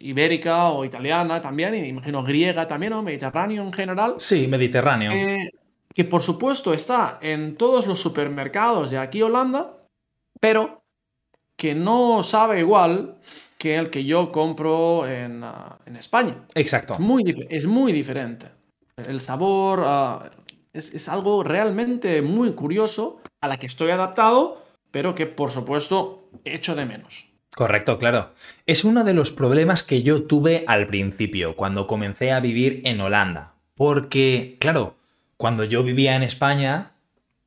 ibérica 0.00 0.68
o 0.68 0.84
italiana 0.84 1.40
también, 1.40 1.74
y 1.74 1.88
imagino 1.88 2.22
griega 2.22 2.66
también, 2.66 2.92
o 2.92 3.02
mediterráneo 3.02 3.62
en 3.62 3.72
general. 3.72 4.14
Sí, 4.18 4.46
mediterráneo. 4.48 5.12
Eh, 5.12 5.50
que 5.94 6.04
por 6.04 6.22
supuesto 6.22 6.72
está 6.72 7.18
en 7.20 7.56
todos 7.56 7.86
los 7.86 8.00
supermercados 8.00 8.90
de 8.90 8.98
aquí 8.98 9.22
Holanda, 9.22 9.78
pero 10.40 10.82
que 11.56 11.74
no 11.74 12.22
sabe 12.22 12.60
igual 12.60 13.18
que 13.58 13.76
el 13.76 13.90
que 13.90 14.04
yo 14.04 14.30
compro 14.30 15.08
en, 15.08 15.42
ah, 15.42 15.78
España. 15.98 16.44
Exacto. 16.54 16.94
Es 16.94 17.00
muy, 17.00 17.46
es 17.50 17.66
muy 17.66 17.92
diferente. 17.92 18.46
El 19.08 19.20
sabor 19.20 19.82
ah, 19.84 20.30
es, 20.72 20.94
es 20.94 21.08
algo 21.08 21.42
realmente 21.42 22.22
muy 22.22 22.52
curioso 22.52 23.20
a 23.40 23.48
la 23.48 23.56
que 23.56 23.66
estoy 23.66 23.90
adaptado, 23.90 24.62
pero 24.92 25.14
que 25.14 25.26
por 25.26 25.50
supuesto 25.50 26.30
echo 26.44 26.76
de 26.76 26.86
menos. 26.86 27.27
Correcto, 27.58 27.98
claro. 27.98 28.30
Es 28.66 28.84
uno 28.84 29.02
de 29.02 29.14
los 29.14 29.32
problemas 29.32 29.82
que 29.82 30.04
yo 30.04 30.22
tuve 30.22 30.62
al 30.68 30.86
principio, 30.86 31.56
cuando 31.56 31.88
comencé 31.88 32.30
a 32.30 32.38
vivir 32.38 32.82
en 32.84 33.00
Holanda. 33.00 33.54
Porque, 33.74 34.54
claro, 34.60 34.94
cuando 35.36 35.64
yo 35.64 35.82
vivía 35.82 36.14
en 36.14 36.22
España, 36.22 36.92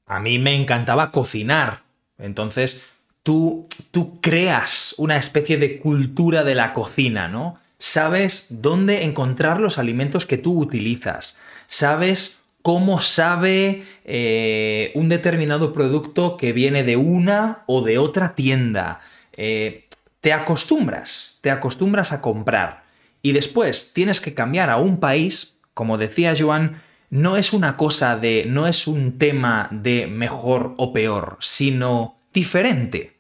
a 0.05 0.19
mí 0.19 0.37
me 0.37 0.53
encantaba 0.53 1.13
cocinar. 1.13 1.83
Entonces, 2.19 2.83
tú, 3.23 3.69
tú 3.91 4.19
creas 4.19 4.95
una 4.97 5.15
especie 5.15 5.55
de 5.55 5.79
cultura 5.79 6.43
de 6.43 6.55
la 6.55 6.73
cocina, 6.73 7.29
¿no? 7.29 7.57
Sabes 7.79 8.61
dónde 8.61 9.05
encontrar 9.05 9.61
los 9.61 9.77
alimentos 9.77 10.25
que 10.25 10.37
tú 10.37 10.59
utilizas. 10.59 11.39
Sabes 11.67 12.41
cómo 12.61 12.99
sabe 12.99 13.85
eh, 14.03 14.91
un 14.93 15.07
determinado 15.07 15.71
producto 15.71 16.35
que 16.35 16.51
viene 16.51 16.83
de 16.83 16.97
una 16.97 17.63
o 17.65 17.81
de 17.81 17.97
otra 17.97 18.35
tienda. 18.35 18.99
Eh, 19.37 19.85
te 20.21 20.33
acostumbras, 20.33 21.39
te 21.41 21.51
acostumbras 21.51 22.11
a 22.11 22.21
comprar. 22.21 22.83
Y 23.21 23.33
después 23.33 23.93
tienes 23.93 24.21
que 24.21 24.33
cambiar 24.33 24.69
a 24.69 24.77
un 24.77 24.99
país, 24.99 25.57
como 25.73 25.97
decía 25.97 26.35
Joan, 26.37 26.81
no 27.09 27.37
es 27.37 27.53
una 27.53 27.75
cosa 27.75 28.17
de, 28.17 28.45
no 28.47 28.67
es 28.67 28.87
un 28.87 29.17
tema 29.17 29.67
de 29.71 30.07
mejor 30.07 30.75
o 30.77 30.93
peor, 30.93 31.37
sino 31.41 32.21
diferente. 32.33 33.19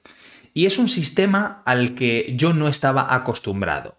Y 0.53 0.65
es 0.65 0.77
un 0.79 0.87
sistema 0.87 1.61
al 1.65 1.95
que 1.95 2.33
yo 2.35 2.53
no 2.53 2.67
estaba 2.67 3.13
acostumbrado. 3.13 3.97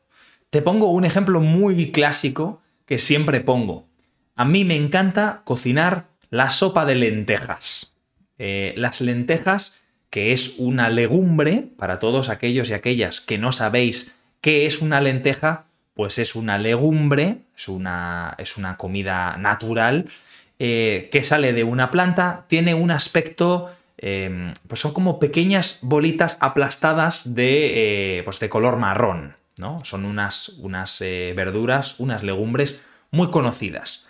Te 0.50 0.62
pongo 0.62 0.90
un 0.90 1.04
ejemplo 1.04 1.40
muy 1.40 1.92
clásico 1.92 2.62
que 2.86 2.98
siempre 2.98 3.40
pongo. 3.40 3.88
A 4.34 4.44
mí 4.44 4.64
me 4.64 4.76
encanta 4.76 5.42
cocinar 5.44 6.08
la 6.30 6.50
sopa 6.50 6.84
de 6.84 6.94
lentejas. 6.94 7.96
Eh, 8.38 8.74
las 8.76 9.00
lentejas, 9.00 9.81
que 10.12 10.34
es 10.34 10.56
una 10.58 10.90
legumbre, 10.90 11.68
para 11.78 11.98
todos 11.98 12.28
aquellos 12.28 12.68
y 12.68 12.74
aquellas 12.74 13.22
que 13.22 13.38
no 13.38 13.50
sabéis 13.50 14.14
qué 14.42 14.66
es 14.66 14.82
una 14.82 15.00
lenteja, 15.00 15.64
pues 15.94 16.18
es 16.18 16.34
una 16.34 16.58
legumbre, 16.58 17.38
es 17.56 17.66
una, 17.66 18.34
es 18.36 18.58
una 18.58 18.76
comida 18.76 19.38
natural 19.38 20.10
eh, 20.58 21.08
que 21.10 21.22
sale 21.22 21.54
de 21.54 21.64
una 21.64 21.90
planta, 21.90 22.44
tiene 22.46 22.74
un 22.74 22.90
aspecto, 22.90 23.70
em, 23.96 24.52
pues 24.68 24.82
son 24.82 24.92
como 24.92 25.18
pequeñas 25.18 25.78
bolitas 25.80 26.36
aplastadas 26.40 27.34
de, 27.34 28.18
eh, 28.18 28.22
pues 28.24 28.38
de 28.38 28.50
color 28.50 28.76
marrón, 28.76 29.36
¿no? 29.56 29.82
Son 29.82 30.04
unas, 30.04 30.50
unas 30.58 30.98
verduras, 31.00 31.98
unas 32.00 32.22
legumbres 32.22 32.82
muy 33.10 33.30
conocidas. 33.30 34.06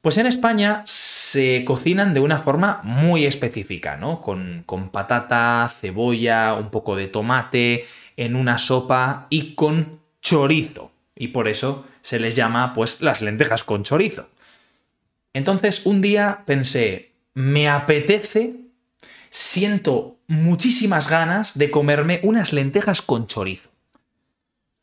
Pues 0.00 0.16
en 0.16 0.26
España 0.26 0.84
se 1.30 1.64
cocinan 1.64 2.12
de 2.12 2.18
una 2.18 2.38
forma 2.38 2.80
muy 2.82 3.24
específica, 3.24 3.96
¿no? 3.96 4.20
Con, 4.20 4.64
patata, 4.90 5.72
cebolla, 5.80 6.54
un 6.54 6.70
poco 6.70 6.96
de 6.96 7.06
tomate, 7.06 7.86
en 8.16 8.34
una 8.34 8.58
sopa 8.58 9.28
y 9.30 9.54
con 9.54 10.00
chorizo. 10.20 10.90
Y 11.14 11.28
por 11.28 11.46
eso 11.46 11.86
se 12.00 12.18
les 12.18 12.34
llama, 12.34 12.72
pues, 12.74 13.00
las 13.00 13.22
lentejas 13.22 13.62
con 13.62 13.84
chorizo. 13.84 14.28
Entonces, 15.32 15.86
un 15.86 16.00
día 16.00 16.42
pensé, 16.46 17.12
me 17.32 17.68
apetece, 17.68 18.56
siento 19.30 20.18
muchísimas 20.26 21.08
ganas 21.08 21.56
de 21.56 21.70
comerme 21.70 22.18
unas 22.24 22.52
lentejas 22.52 23.02
con 23.02 23.28
chorizo. 23.28 23.70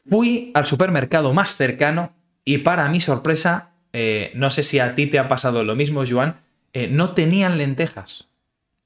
Fui 0.10 0.52
al 0.54 0.66
supermercado 0.66 1.34
más 1.34 1.58
cercano 1.58 2.14
y 2.46 2.60
para 2.60 2.88
mi 2.88 3.02
sorpresa 3.02 3.72
eh, 4.00 4.32
no 4.36 4.52
sé 4.52 4.62
si 4.62 4.78
a 4.78 4.94
ti 4.94 5.08
te 5.08 5.18
ha 5.18 5.28
pasado 5.28 5.64
lo 5.64 5.76
mismo, 5.76 6.04
Joan, 6.08 6.36
eh, 6.72 6.88
no 6.88 7.14
tenían 7.14 7.58
lentejas. 7.58 8.30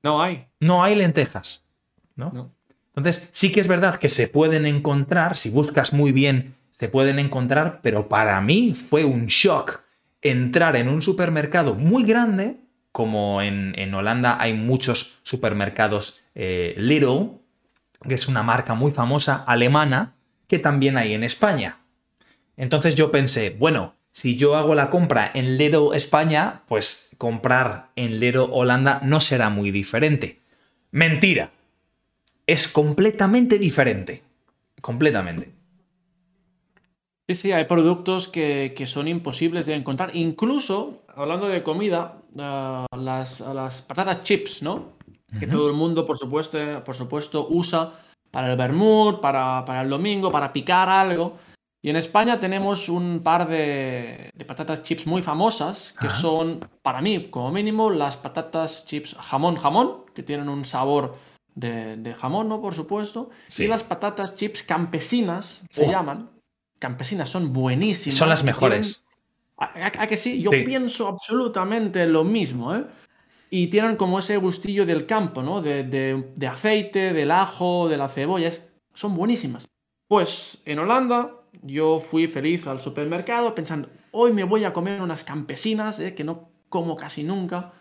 No 0.03 0.23
hay. 0.23 0.45
No 0.61 0.85
hay 0.85 0.95
lentejas. 0.95 1.65
¿no? 2.15 2.53
Entonces, 2.95 3.27
sí 3.33 3.51
que 3.51 3.59
es 3.59 3.67
verdad 3.67 3.99
que 3.99 4.07
se 4.07 4.29
pueden 4.29 4.65
encontrar, 4.65 5.35
si 5.35 5.49
buscas 5.49 5.91
muy 5.91 6.13
bien, 6.13 6.55
se 6.71 6.87
pueden 6.87 7.19
encontrar, 7.19 7.81
pero 7.83 8.07
para 8.07 8.39
mí 8.39 8.73
fue 8.73 9.03
un 9.03 9.25
shock 9.25 9.81
entrar 10.21 10.77
en 10.77 10.87
un 10.87 11.01
supermercado 11.01 11.75
muy 11.75 12.03
grande, 12.03 12.61
como 12.93 13.41
en, 13.41 13.93
Holanda 13.93 14.37
hay 14.39 14.53
muchos 14.53 15.19
supermercados 15.23 16.23
eh, 16.35 16.73
Little, 16.77 17.31
que 18.07 18.13
es 18.13 18.29
una 18.29 18.43
marca 18.43 18.75
muy 18.75 18.91
famosa 18.91 19.43
alemana, 19.45 20.13
que 20.47 20.57
también 20.57 20.95
hay 20.95 21.13
en 21.13 21.25
España. 21.25 21.79
Entonces 22.55 22.95
yo 22.95 23.11
pensé, 23.11 23.49
bueno, 23.59 23.95
si 24.11 24.35
yo 24.35 24.55
hago 24.55 24.75
la 24.75 24.89
compra 24.89 25.31
en 25.33 25.57
Ledo 25.57 25.93
España, 25.93 26.61
pues 26.67 27.15
comprar 27.17 27.91
en 27.95 28.19
Ledo 28.19 28.51
Holanda 28.51 28.99
no 29.03 29.21
será 29.21 29.49
muy 29.49 29.71
diferente. 29.71 30.39
Mentira. 30.91 31.51
Es 32.45 32.67
completamente 32.67 33.57
diferente. 33.57 34.23
Completamente. 34.81 35.51
Sí, 37.29 37.35
sí, 37.35 37.51
hay 37.53 37.65
productos 37.65 38.27
que, 38.27 38.73
son 38.87 39.07
imposibles 39.07 39.65
de 39.65 39.75
encontrar. 39.75 40.15
Incluso, 40.15 41.03
hablando 41.15 41.47
de 41.47 41.63
comida, 41.63 42.17
ah, 42.37 42.85
las, 42.97 43.39
las, 43.39 43.81
patatas 43.83 44.23
chips, 44.23 44.61
¿no? 44.61 44.93
Que 45.39 45.47
todo 45.47 45.69
el 45.69 45.73
mundo, 45.73 46.05
por 46.05 46.17
supuesto, 46.17 46.57
por 46.83 46.93
supuesto, 46.93 47.47
usa 47.49 47.93
para 48.31 48.51
el 48.51 48.57
vermut, 48.57 49.21
para, 49.21 49.63
para 49.63 49.81
el 49.81 49.89
domingo, 49.89 50.29
para 50.29 50.51
picar 50.51 50.89
algo. 50.89 51.37
Y 51.83 51.89
en 51.89 51.95
España 51.95 52.39
tenemos 52.39 52.89
un 52.89 53.21
par 53.23 53.47
de, 53.47 54.31
patatas 54.45 54.83
chips 54.83 55.07
muy 55.07 55.23
famosas, 55.23 55.95
que 55.99 56.09
son, 56.11 56.59
para 56.83 57.01
mí, 57.01 57.29
como 57.31 57.51
mínimo, 57.51 57.89
las 57.89 58.17
patatas 58.17 58.85
chips 58.85 59.15
jamón 59.19 59.55
jamón, 59.55 60.05
que 60.13 60.21
tienen 60.21 60.47
un 60.47 60.63
sabor 60.63 61.15
de, 61.55 62.15
jamón, 62.19 62.49
¿no? 62.49 62.61
Por 62.61 62.75
supuesto. 62.75 63.31
Y 63.57 63.65
las 63.65 63.81
patatas 63.83 64.35
chips 64.35 64.61
campesinas, 64.61 65.63
se 65.71 65.85
oh. 65.85 65.91
llaman. 65.91 66.29
Campesinas, 66.77 67.29
son 67.29 67.51
buenísimas. 67.51 68.15
Son 68.15 68.29
las 68.29 68.43
mejores. 68.43 69.03
¿A, 69.57 70.07
que 70.07 70.17
sí? 70.17 70.39
Yo 70.39 70.51
pienso 70.51 71.07
absolutamente 71.07 72.05
lo 72.05 72.23
mismo, 72.23 72.75
¿eh? 72.75 72.85
Y 73.49 73.67
tienen 73.67 73.95
como 73.95 74.19
ese 74.19 74.37
gustillo 74.37 74.85
del 74.85 75.05
campo, 75.07 75.41
¿no? 75.41 75.61
De, 75.61 75.83
de 75.83 76.47
aceite, 76.47 77.11
del 77.11 77.31
ajo, 77.31 77.89
de 77.89 77.97
la 77.97 78.07
cebolla. 78.07 78.51
son 78.93 79.15
buenísimas. 79.15 79.67
Pues 80.07 80.61
en 80.65 80.79
Holanda 80.79 81.40
yo 81.63 81.99
fui 81.99 82.27
feliz 82.27 82.67
al 82.67 82.81
supermercado 82.81 83.53
pensando, 83.55 83.89
hoy 84.11 84.33
me 84.33 84.43
voy 84.43 84.63
a 84.63 84.73
comer 84.73 85.01
unas 85.01 85.23
campesinas, 85.23 85.99
eh, 85.99 86.15
que 86.15 86.23
no 86.23 86.49
como 86.69 86.95
casi 86.95 87.23
nunca. 87.23 87.73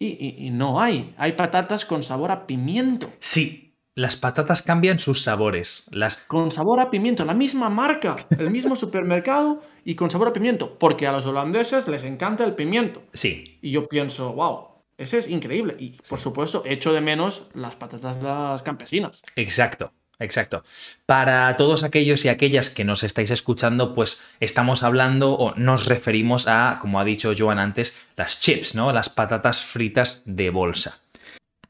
Y, 0.00 0.50
no 0.52 0.80
hay. 0.80 1.14
Hay 1.18 1.32
patatas 1.32 1.84
con 1.84 2.04
sabor 2.04 2.30
a 2.30 2.46
pimiento. 2.46 3.10
Sí, 3.18 3.74
las 3.96 4.14
patatas 4.14 4.62
cambian 4.62 5.00
sus 5.00 5.24
sabores. 5.24 5.88
Las... 5.90 6.18
Con 6.18 6.52
sabor 6.52 6.80
a 6.80 6.88
pimiento, 6.88 7.24
la 7.24 7.34
misma 7.34 7.68
marca, 7.68 8.14
el 8.30 8.50
mismo 8.50 8.76
supermercado 8.76 9.60
y 9.84 9.96
con 9.96 10.08
sabor 10.08 10.28
a 10.28 10.32
pimiento. 10.32 10.78
Porque 10.78 11.08
a 11.08 11.12
los 11.12 11.26
holandeses 11.26 11.88
les 11.88 12.04
encanta 12.04 12.44
el 12.44 12.54
pimiento. 12.54 13.02
Sí. 13.12 13.58
Y 13.60 13.72
yo 13.72 13.88
pienso, 13.88 14.32
wow, 14.34 14.68
ese 14.98 15.18
es 15.18 15.28
increíble. 15.28 15.74
Y 15.80 15.96
por 16.08 16.20
supuesto, 16.20 16.62
echo 16.64 16.92
de 16.92 17.00
menos 17.00 17.48
las 17.54 17.74
patatas 17.74 18.22
las 18.22 18.62
campesinas. 18.62 19.22
Exacto. 19.34 19.92
Exacto. 20.20 20.64
Para 21.06 21.56
todos 21.56 21.84
aquellos 21.84 22.24
y 22.24 22.28
aquellas 22.28 22.70
que 22.70 22.84
nos 22.84 23.04
estáis 23.04 23.30
escuchando, 23.30 23.94
pues 23.94 24.22
estamos 24.40 24.82
hablando 24.82 25.32
o 25.32 25.54
nos 25.54 25.86
referimos 25.86 26.48
a, 26.48 26.78
como 26.80 26.98
ha 26.98 27.04
dicho 27.04 27.32
Joan 27.36 27.58
antes, 27.58 27.96
las 28.16 28.40
chips, 28.40 28.74
¿no? 28.74 28.92
Las 28.92 29.08
patatas 29.08 29.62
fritas 29.62 30.22
de 30.24 30.50
bolsa. 30.50 30.98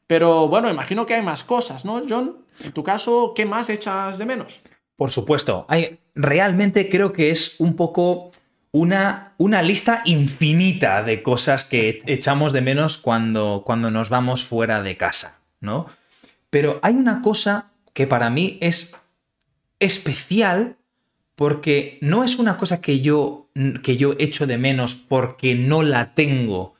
Pero 0.07 0.47
bueno, 0.47 0.69
imagino 0.69 1.05
que 1.05 1.13
hay 1.13 1.21
más 1.21 1.43
cosas, 1.43 1.85
¿no, 1.85 2.01
John? 2.09 2.37
En 2.63 2.71
tu 2.71 2.83
caso, 2.83 3.33
¿qué 3.35 3.45
más 3.45 3.69
echas 3.69 4.17
de 4.17 4.25
menos? 4.25 4.61
Por 4.95 5.11
supuesto. 5.11 5.65
Hay, 5.69 5.99
realmente 6.15 6.89
creo 6.89 7.13
que 7.13 7.29
es 7.29 7.59
un 7.59 7.75
poco 7.75 8.31
una, 8.71 9.33
una, 9.37 9.61
lista 9.61 10.01
infinita 10.05 11.03
de 11.03 11.21
cosas 11.21 11.63
que 11.63 12.01
echamos 12.07 12.53
de 12.53 12.61
menos 12.61 12.97
cuando, 12.97 13.61
cuando 13.65 13.91
nos 13.91 14.09
vamos 14.09 14.43
fuera 14.43 14.81
de 14.81 14.97
casa, 14.97 15.39
¿no? 15.61 15.85
Pero 16.49 16.79
hay 16.81 16.95
una 16.95 17.21
cosa 17.21 17.71
que 17.99 18.07
para 18.07 18.29
mí 18.29 18.57
es 18.61 18.95
especial 19.81 20.77
porque 21.35 21.97
no 21.99 22.23
es 22.23 22.39
una 22.39 22.55
cosa 22.55 22.79
que 22.79 23.01
yo, 23.01 23.49
que 23.83 23.97
yo 23.97 24.13
echo 24.19 24.47
de 24.47 24.57
menos 24.57 24.95
porque 24.95 25.53
no 25.53 25.83
la 25.83 26.13
tengo 26.15 26.75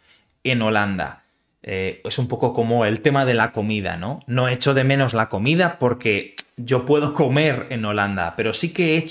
en 0.45 0.61
Holanda. 0.61 1.25
Eh, 1.61 1.99
es 2.05 2.19
un 2.19 2.29
poco 2.29 2.53
como 2.53 2.85
el 2.85 3.01
tema 3.01 3.25
de 3.25 3.33
la 3.33 3.51
comida, 3.51 3.97
¿no? 3.97 4.21
No 4.27 4.47
echo 4.47 4.73
de 4.73 4.85
menos 4.85 5.13
la 5.13 5.27
comida 5.27 5.77
porque 5.77 6.35
yo 6.55 6.85
puedo 6.85 7.13
comer 7.13 7.67
en 7.69 7.83
Holanda, 7.83 8.35
pero 8.37 8.53
sí 8.53 8.71
que 8.71 9.05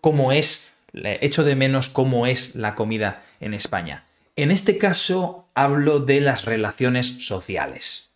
como 0.00 0.32
es, 0.32 0.72
echo 0.94 1.44
de 1.44 1.56
menos 1.56 1.90
cómo 1.90 2.26
es 2.26 2.54
la 2.54 2.74
comida 2.74 3.22
en 3.40 3.52
España. 3.52 4.06
En 4.34 4.50
este 4.50 4.78
caso 4.78 5.46
hablo 5.52 6.00
de 6.00 6.22
las 6.22 6.46
relaciones 6.46 7.26
sociales, 7.26 8.12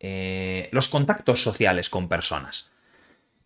eh, 0.00 0.68
los 0.72 0.88
contactos 0.88 1.40
sociales 1.40 1.90
con 1.90 2.08
personas. 2.08 2.72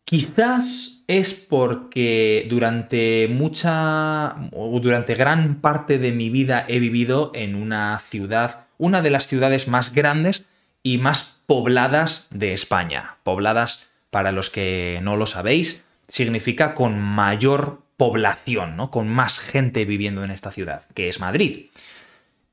Quizás 0.05 1.05
es 1.07 1.33
porque 1.35 2.47
durante 2.51 3.29
mucha 3.29 4.37
durante 4.51 5.15
gran 5.15 5.61
parte 5.61 5.99
de 5.99 6.13
mi 6.13 6.29
vida 6.29 6.65
he 6.69 6.81
vivido 6.81 7.31
en 7.35 7.55
una 7.55 7.99
ciudad, 8.01 8.67
una 8.79 9.01
de 9.01 9.11
las 9.11 9.27
ciudades 9.27 9.69
más 9.69 9.95
grandes 9.95 10.45
y 10.83 10.99
más 10.99 11.43
pobladas 11.47 12.27
de 12.31 12.53
España. 12.53 13.17
Pobladas, 13.23 13.91
para 14.11 14.33
los 14.33 14.51
que 14.51 15.01
no 15.03 15.17
lo 15.17 15.27
sabéis, 15.27 15.85
significa 16.09 16.75
con 16.75 16.99
mayor 17.01 17.83
población, 17.97 18.77
¿no? 18.77 18.91
Con 18.91 19.09
más 19.09 19.39
gente 19.39 19.85
viviendo 19.85 20.25
en 20.25 20.31
esta 20.31 20.51
ciudad, 20.51 20.87
que 20.95 21.09
es 21.09 21.21
Madrid. 21.21 21.67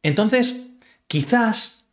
Entonces, 0.03 0.67
quizás 1.07 1.87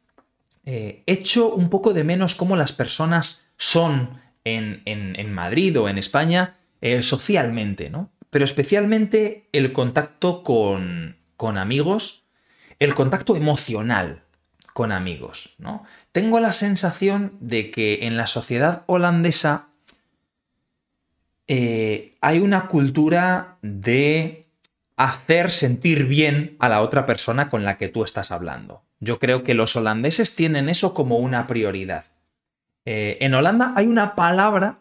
eh, 0.67 1.03
echo 1.07 1.55
un 1.55 1.71
poco 1.71 1.95
de 1.95 2.05
menos 2.05 2.35
cómo 2.35 2.57
las 2.57 2.73
personas 2.73 3.49
son 3.57 4.21
en, 4.47 5.33
Madrid 5.33 5.79
o 5.79 5.89
en 5.89 5.99
España 5.99 6.57
eh, 6.81 7.03
socialmente, 7.03 7.91
¿no? 7.91 8.11
Pero 8.31 8.45
especialmente 8.45 9.49
el 9.53 9.73
contacto 9.73 10.43
con, 10.43 11.17
con 11.37 11.59
amigos, 11.59 12.25
el 12.79 12.95
contacto 12.95 13.37
emocional 13.37 14.23
con 14.73 14.93
amigos, 14.93 15.55
¿no? 15.59 15.85
Tengo 16.13 16.39
la 16.41 16.53
sensación 16.53 17.37
de 17.41 17.71
que 17.71 18.01
en 18.03 18.17
la 18.17 18.27
sociedad 18.27 18.85
holandesa 18.87 19.69
eh, 21.49 22.17
hay 22.21 22.41
una 22.41 22.67
cultura 22.67 23.59
de 23.63 24.47
hacer 24.97 25.51
sentir 25.51 26.07
bien 26.07 26.57
a 26.59 26.69
la 26.69 26.83
otra 26.83 27.07
persona 27.07 27.49
con 27.49 27.65
la 27.65 27.79
que 27.79 27.89
tú 27.89 28.05
estás 28.05 28.31
hablando. 28.31 28.83
Yo 28.99 29.19
creo 29.19 29.45
que 29.45 29.55
los 29.55 29.77
holandeses 29.77 30.35
tienen 30.35 30.69
eso 30.69 30.95
como 30.95 31.19
una 31.19 31.47
prioridad. 31.47 32.07
Eh, 32.87 33.19
en 33.21 33.35
Holanda 33.35 33.75
hay 33.77 33.87
una 33.87 34.15
palabra 34.15 34.79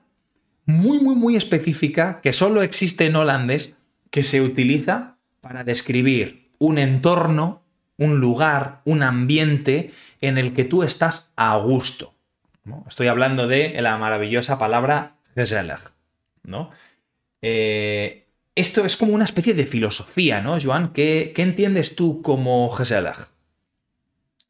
muy, 0.66 1.00
muy, 1.00 1.16
muy 1.16 1.36
específica 1.36 2.22
que 2.22 2.32
solo 2.32 2.62
existe 2.62 3.06
en 3.06 3.16
holandés 3.18 3.76
que 4.10 4.24
se 4.24 4.42
utiliza 4.42 5.18
para 5.42 5.64
describir 5.64 6.50
un 6.58 6.78
entorno 6.78 7.66
un 7.98 8.20
lugar, 8.20 8.82
un 8.86 9.04
ambiente 9.04 9.92
en 10.22 10.38
el 10.38 10.54
que 10.54 10.66
tú 10.66 10.84
estás 10.84 11.32
a 11.36 11.56
gusto. 11.58 12.14
Estoy 12.88 13.08
hablando 13.08 13.48
de 13.48 13.80
la 13.82 13.98
maravillosa 13.98 14.58
palabra 14.58 15.18
gezellig, 15.36 15.80
¿no? 16.44 16.72
Eh, 17.42 18.28
esto 18.56 18.86
es 18.86 18.98
como 18.98 19.14
una 19.14 19.26
especie 19.26 19.54
de 19.54 19.66
filosofía, 19.66 20.42
¿no, 20.42 20.58
Joan? 20.60 20.92
¿Qué, 20.94 21.34
entiendes 21.38 21.96
tú 21.96 22.22
como 22.22 22.70
gezellig? 22.70 23.30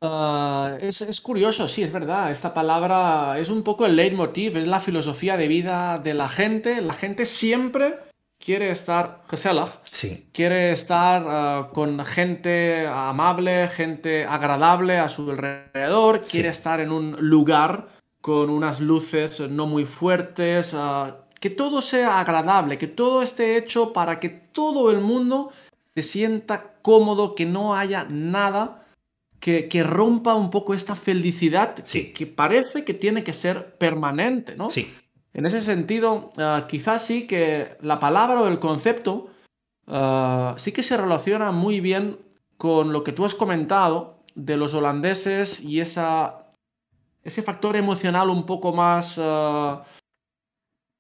Ah, 0.08 0.78
es, 0.82 1.22
curioso, 1.22 1.68
sí, 1.68 1.84
es 1.84 1.92
verdad. 1.92 2.32
Esta 2.32 2.54
palabra 2.54 3.40
es 3.40 3.50
un 3.50 3.64
poco 3.64 3.86
el 3.86 3.96
leitmotiv, 3.96 4.58
es 4.58 4.68
la 4.68 4.80
filosofía 4.80 5.38
de 5.38 5.48
vida 5.48 5.98
de 5.98 6.14
la 6.14 6.30
gente. 6.30 6.82
La 6.82 6.94
gente 6.94 7.26
siempre 7.26 8.00
quiere 8.40 8.70
estar 8.70 9.24
gezellig. 9.28 9.70
Sí. 9.92 10.30
Quiere 10.32 10.72
estar 10.72 11.26
ah, 11.28 11.70
con 11.74 12.04
gente 12.06 12.88
amable, 12.88 13.68
gente 13.70 14.26
agradable 14.26 15.00
a 15.00 15.10
su 15.10 15.30
alrededor. 15.30 16.22
Quiere 16.22 16.50
estar 16.50 16.80
en 16.80 16.92
un 16.92 17.16
lugar 17.20 17.90
con 18.22 18.50
unas 18.50 18.80
luces 18.80 19.40
no 19.40 19.68
muy 19.68 19.86
fuertes. 19.86 20.74
Ah, 20.76 21.26
que 21.40 21.50
todo 21.50 21.82
sea 21.82 22.20
agradable, 22.20 22.78
que 22.78 22.88
todo 22.88 23.22
esté 23.22 23.58
hecho 23.58 23.94
para 23.94 24.20
que 24.20 24.30
todo 24.30 24.92
el 24.92 25.00
mundo 25.02 25.52
se 25.96 26.04
sienta 26.04 26.76
cómodo, 26.82 27.36
que 27.36 27.46
no 27.46 27.76
haya 27.76 28.06
nada 28.10 28.85
que, 29.46 29.84
rompa 29.84 30.34
un 30.34 30.50
poco 30.50 30.74
esta 30.74 30.96
felicidad 30.96 31.76
que, 31.76 32.26
parece 32.26 32.84
que 32.84 32.96
tiene 32.96 33.24
que 33.24 33.34
ser 33.34 33.78
permanente, 33.78 34.56
¿no? 34.56 34.72
Sí. 34.72 34.92
En 35.34 35.46
ese 35.46 35.62
sentido, 35.62 36.32
ah, 36.38 36.66
quizás 36.68 37.06
sí 37.06 37.28
que 37.28 37.78
la 37.82 38.00
palabra 38.00 38.42
o 38.42 38.48
el 38.48 38.58
concepto 38.58 39.30
ah, 39.86 40.56
sí 40.58 40.72
que 40.72 40.82
se 40.82 40.98
relaciona 40.98 41.52
muy 41.52 41.80
bien 41.80 42.18
con 42.58 42.92
lo 42.92 43.04
que 43.04 43.12
tú 43.12 43.24
has 43.24 43.36
comentado 43.36 44.24
de 44.34 44.58
los 44.58 44.74
holandeses 44.74 45.62
y 45.62 45.80
esa, 45.80 46.52
ese 47.22 47.44
factor 47.44 47.76
emocional 47.76 48.32
un 48.32 48.48
poco 48.48 48.74
más 48.74 49.20
ah, 49.22 49.84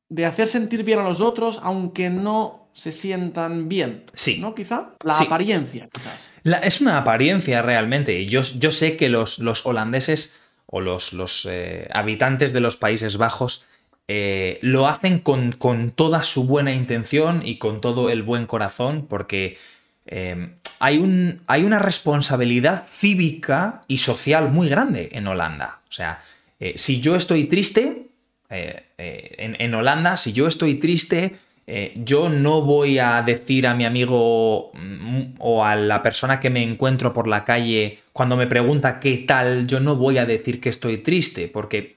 de 0.10 0.25
hacer 0.25 0.47
sentir 0.47 0.84
bien 0.84 0.99
a 0.99 1.03
los 1.03 1.19
otros, 1.19 1.60
aunque 1.63 2.12
no 2.12 2.64
se 2.75 2.91
sientan 2.91 3.69
bien. 3.69 4.03
Sí. 4.13 4.38
¿No? 4.39 4.53
Quizá. 4.53 4.89
La 5.03 5.17
apariencia, 5.17 5.88
quizás. 5.91 6.29
es 6.61 6.81
una 6.81 6.97
apariencia 6.97 7.61
realmente. 7.61 8.19
Y 8.19 8.27
yo, 8.27 8.41
yo 8.41 8.71
sé 8.71 8.97
que 8.97 9.07
los, 9.07 9.39
los 9.39 9.65
holandeses 9.65 10.41
o 10.65 10.81
los, 10.81 11.13
los 11.13 11.47
eh, 11.49 11.88
habitantes 11.93 12.51
de 12.51 12.59
los 12.59 12.75
Países 12.75 13.15
Bajos 13.15 13.65
eh, 14.09 14.59
lo 14.61 14.88
hacen 14.88 15.19
con, 15.19 15.53
con, 15.53 15.91
toda 15.91 16.23
su 16.23 16.43
buena 16.43 16.73
intención 16.73 17.41
y 17.45 17.57
con 17.59 17.79
todo 17.79 18.09
el 18.09 18.23
buen 18.23 18.45
corazón, 18.45 19.07
porque 19.07 19.57
eh, 20.05 20.49
hay, 20.81 20.97
un, 20.97 21.41
hay, 21.47 21.63
una 21.63 21.79
responsabilidad 21.79 22.85
cívica 22.91 23.81
y 23.88 23.99
social 23.99 24.51
muy 24.51 24.67
grande 24.67 25.09
en 25.13 25.27
Holanda. 25.27 25.79
O 25.88 25.93
sea, 25.93 26.21
si 26.75 26.99
yo 26.99 27.15
estoy 27.15 27.45
triste, 27.45 28.07
en, 28.49 29.55
en 29.59 29.73
Holanda, 29.73 30.17
si 30.17 30.33
yo 30.33 30.47
estoy 30.47 30.75
triste, 30.75 31.35
eh, 31.67 31.93
yo 31.95 32.30
no 32.30 32.62
voy 32.62 32.99
a 32.99 33.23
decir 33.23 33.65
a 33.65 33.73
mi 33.73 33.86
amigo 33.86 34.71
mm, 34.73 35.36
o 35.39 35.65
a 35.65 35.75
la 35.75 36.04
persona 36.04 36.39
que 36.39 36.51
me 36.51 36.62
encuentro 36.62 37.12
por 37.12 37.28
la 37.28 37.43
calle 37.43 37.99
cuando 38.13 38.38
me 38.38 38.45
pregunta 38.45 38.99
qué 38.99 39.17
tal, 39.17 39.65
yo 39.65 39.80
no 39.80 39.95
voy 39.95 40.19
a 40.19 40.28
decir 40.28 40.62
que 40.62 40.69
estoy 40.69 40.99
triste, 40.99 41.47
porque 41.47 41.95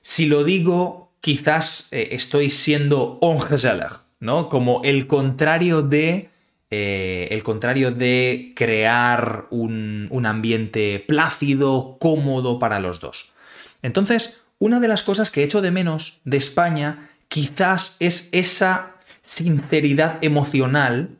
si 0.00 0.26
lo 0.26 0.44
digo, 0.44 1.10
quizás 1.20 1.88
eh, 1.90 2.10
estoy 2.12 2.48
siendo 2.50 3.18
ongezellig, 3.20 3.92
¿no? 4.20 4.48
Como 4.48 4.82
el 4.84 5.06
contrario 5.06 5.82
de... 5.82 6.30
Eh, 6.70 7.28
el 7.30 7.42
contrario 7.42 7.92
de 7.92 8.52
crear 8.54 9.46
un, 9.48 10.06
un 10.10 10.26
ambiente 10.26 11.02
plácido, 11.08 11.96
cómodo 11.98 12.58
para 12.58 12.78
los 12.78 13.00
dos. 13.00 13.32
Entonces, 13.80 14.42
una 14.58 14.78
de 14.78 14.88
las 14.88 15.02
cosas 15.02 15.30
que 15.30 15.42
echo 15.42 15.62
de 15.62 15.70
menos 15.70 16.20
de 16.26 16.36
España 16.36 17.08
quizás 17.28 17.96
es 18.00 18.28
esa 18.32 18.97
sinceridad 19.28 20.18
emocional 20.22 21.18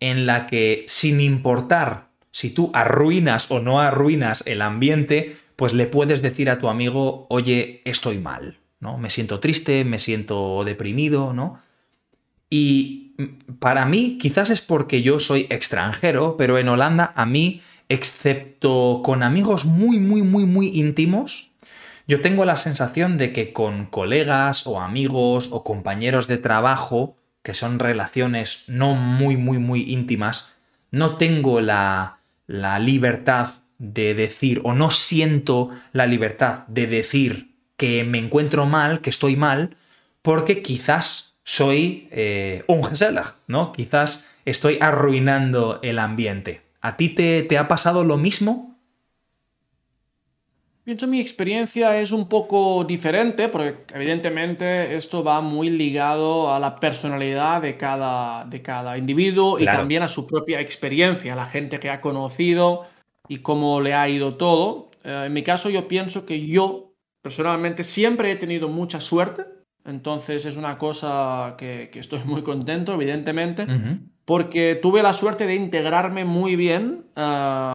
en 0.00 0.24
la 0.24 0.46
que 0.46 0.84
sin 0.88 1.20
importar 1.20 2.08
si 2.32 2.50
tú 2.50 2.70
arruinas 2.72 3.50
o 3.50 3.60
no 3.60 3.80
arruinas 3.80 4.42
el 4.46 4.62
ambiente, 4.62 5.36
pues 5.56 5.74
le 5.74 5.86
puedes 5.86 6.22
decir 6.22 6.48
a 6.48 6.58
tu 6.58 6.68
amigo, 6.68 7.26
oye, 7.28 7.82
estoy 7.84 8.18
mal, 8.18 8.58
¿no? 8.78 8.96
Me 8.96 9.10
siento 9.10 9.40
triste, 9.40 9.84
me 9.84 9.98
siento 9.98 10.64
deprimido, 10.64 11.34
¿no? 11.34 11.60
Y 12.48 13.14
para 13.58 13.84
mí, 13.84 14.16
quizás 14.18 14.48
es 14.48 14.62
porque 14.62 15.02
yo 15.02 15.20
soy 15.20 15.46
extranjero, 15.50 16.36
pero 16.38 16.58
en 16.58 16.68
Holanda 16.68 17.12
a 17.14 17.26
mí, 17.26 17.62
excepto 17.90 19.02
con 19.04 19.22
amigos 19.22 19.66
muy, 19.66 19.98
muy, 19.98 20.22
muy, 20.22 20.46
muy 20.46 20.68
íntimos, 20.68 21.50
yo 22.08 22.22
tengo 22.22 22.44
la 22.44 22.56
sensación 22.56 23.18
de 23.18 23.32
que 23.32 23.52
con 23.52 23.86
colegas 23.86 24.66
o 24.66 24.80
amigos 24.80 25.48
o 25.52 25.62
compañeros 25.62 26.26
de 26.26 26.38
trabajo, 26.38 27.16
que 27.42 27.54
son 27.54 27.78
relaciones 27.78 28.64
no 28.68 28.94
muy, 28.94 29.36
muy, 29.36 29.58
muy 29.58 29.82
íntimas, 29.90 30.56
no 30.90 31.16
tengo 31.16 31.60
la, 31.60 32.18
la 32.46 32.78
libertad 32.78 33.48
de 33.78 34.14
decir 34.14 34.60
o 34.64 34.74
no 34.74 34.90
siento 34.90 35.70
la 35.92 36.06
libertad 36.06 36.66
de 36.68 36.86
decir 36.86 37.54
que 37.76 38.04
me 38.04 38.18
encuentro 38.18 38.66
mal, 38.66 39.00
que 39.00 39.10
estoy 39.10 39.36
mal, 39.36 39.76
porque 40.20 40.60
quizás 40.60 41.36
soy 41.44 42.08
eh, 42.10 42.62
un 42.66 42.84
gezellig, 42.84 43.24
¿no? 43.46 43.72
Quizás 43.72 44.26
estoy 44.44 44.78
arruinando 44.80 45.80
el 45.82 45.98
ambiente. 45.98 46.60
¿A 46.82 46.96
ti 46.96 47.08
te, 47.08 47.42
te 47.42 47.56
ha 47.56 47.68
pasado 47.68 48.04
lo 48.04 48.18
mismo? 48.18 48.69
Pienso 50.82 51.06
mi 51.06 51.20
experiencia 51.20 52.00
es 52.00 52.10
un 52.10 52.28
poco 52.28 52.84
diferente, 52.84 53.48
porque 53.48 53.84
evidentemente 53.94 54.94
esto 54.94 55.22
va 55.22 55.42
muy 55.42 55.68
ligado 55.68 56.52
a 56.52 56.58
la 56.58 56.74
personalidad 56.74 57.60
de 57.60 57.76
cada, 57.76 58.46
de 58.46 58.62
cada 58.62 58.96
individuo 58.96 59.58
y 59.58 59.66
también 59.66 60.02
a 60.02 60.08
su 60.08 60.26
propia 60.26 60.58
experiencia, 60.60 61.34
a 61.34 61.36
la 61.36 61.46
gente 61.46 61.78
que 61.78 61.90
ha 61.90 62.00
conocido 62.00 62.86
y 63.28 63.38
cómo 63.38 63.80
le 63.82 63.92
ha 63.92 64.08
ido 64.08 64.36
todo. 64.36 64.90
Eh, 65.04 65.24
en 65.26 65.32
mi 65.34 65.42
caso 65.42 65.68
yo 65.68 65.86
pienso 65.86 66.24
que 66.24 66.46
yo 66.46 66.94
personalmente 67.20 67.84
siempre 67.84 68.32
he 68.32 68.36
tenido 68.36 68.68
mucha 68.68 69.02
suerte, 69.02 69.44
entonces 69.84 70.46
es 70.46 70.56
una 70.56 70.78
cosa 70.78 71.56
que, 71.58 71.90
estoy 71.92 72.20
muy 72.24 72.42
contento, 72.42 72.94
evidentemente, 72.94 73.66
porque 74.24 74.78
tuve 74.80 75.02
la 75.02 75.12
suerte 75.12 75.46
de 75.46 75.56
integrarme 75.56 76.24
muy 76.24 76.56
bien. 76.56 77.04
Uh, 77.16 77.72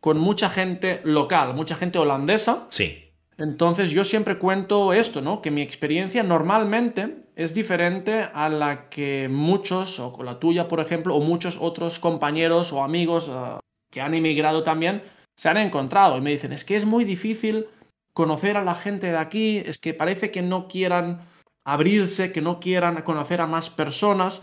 con 0.00 0.18
mucha 0.18 0.48
gente 0.48 1.00
local, 1.04 1.54
mucha 1.54 1.74
gente 1.74 1.98
holandesa. 1.98 2.66
Sí. 2.70 3.04
Entonces 3.36 3.90
yo 3.90 4.04
siempre 4.04 4.36
cuento 4.36 4.92
esto, 4.92 5.22
¿no? 5.22 5.40
Que 5.40 5.50
mi 5.50 5.62
experiencia 5.62 6.22
normalmente 6.22 7.24
es 7.36 7.54
diferente 7.54 8.26
a 8.34 8.48
la 8.48 8.88
que 8.88 9.28
muchos, 9.30 10.00
o 10.00 10.12
con 10.12 10.26
la 10.26 10.40
tuya, 10.40 10.66
por 10.66 10.80
ejemplo, 10.80 11.14
o 11.14 11.20
muchos 11.20 11.56
otros 11.60 12.00
compañeros 12.00 12.72
o 12.72 12.82
amigos 12.82 13.28
eh, 13.28 13.58
que 13.90 14.00
han 14.00 14.14
emigrado 14.14 14.64
también, 14.64 15.02
se 15.36 15.48
han 15.48 15.56
encontrado 15.56 16.16
y 16.16 16.20
me 16.20 16.30
dicen, 16.30 16.52
es 16.52 16.64
que 16.64 16.74
es 16.74 16.84
muy 16.84 17.04
difícil 17.04 17.66
conocer 18.12 18.56
a 18.56 18.64
la 18.64 18.74
gente 18.74 19.12
de 19.12 19.18
aquí, 19.18 19.58
es 19.64 19.78
que 19.78 19.94
parece 19.94 20.32
que 20.32 20.42
no 20.42 20.66
quieran 20.66 21.20
abrirse, 21.64 22.32
que 22.32 22.40
no 22.40 22.58
quieran 22.58 23.02
conocer 23.02 23.40
a 23.40 23.46
más 23.46 23.70
personas. 23.70 24.40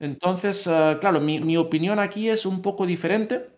Entonces, 0.00 0.66
eh, 0.66 0.98
claro, 1.00 1.20
mi, 1.20 1.38
mi 1.38 1.56
opinión 1.56 2.00
aquí 2.00 2.28
es 2.28 2.46
un 2.46 2.62
poco 2.62 2.84
diferente 2.84 3.53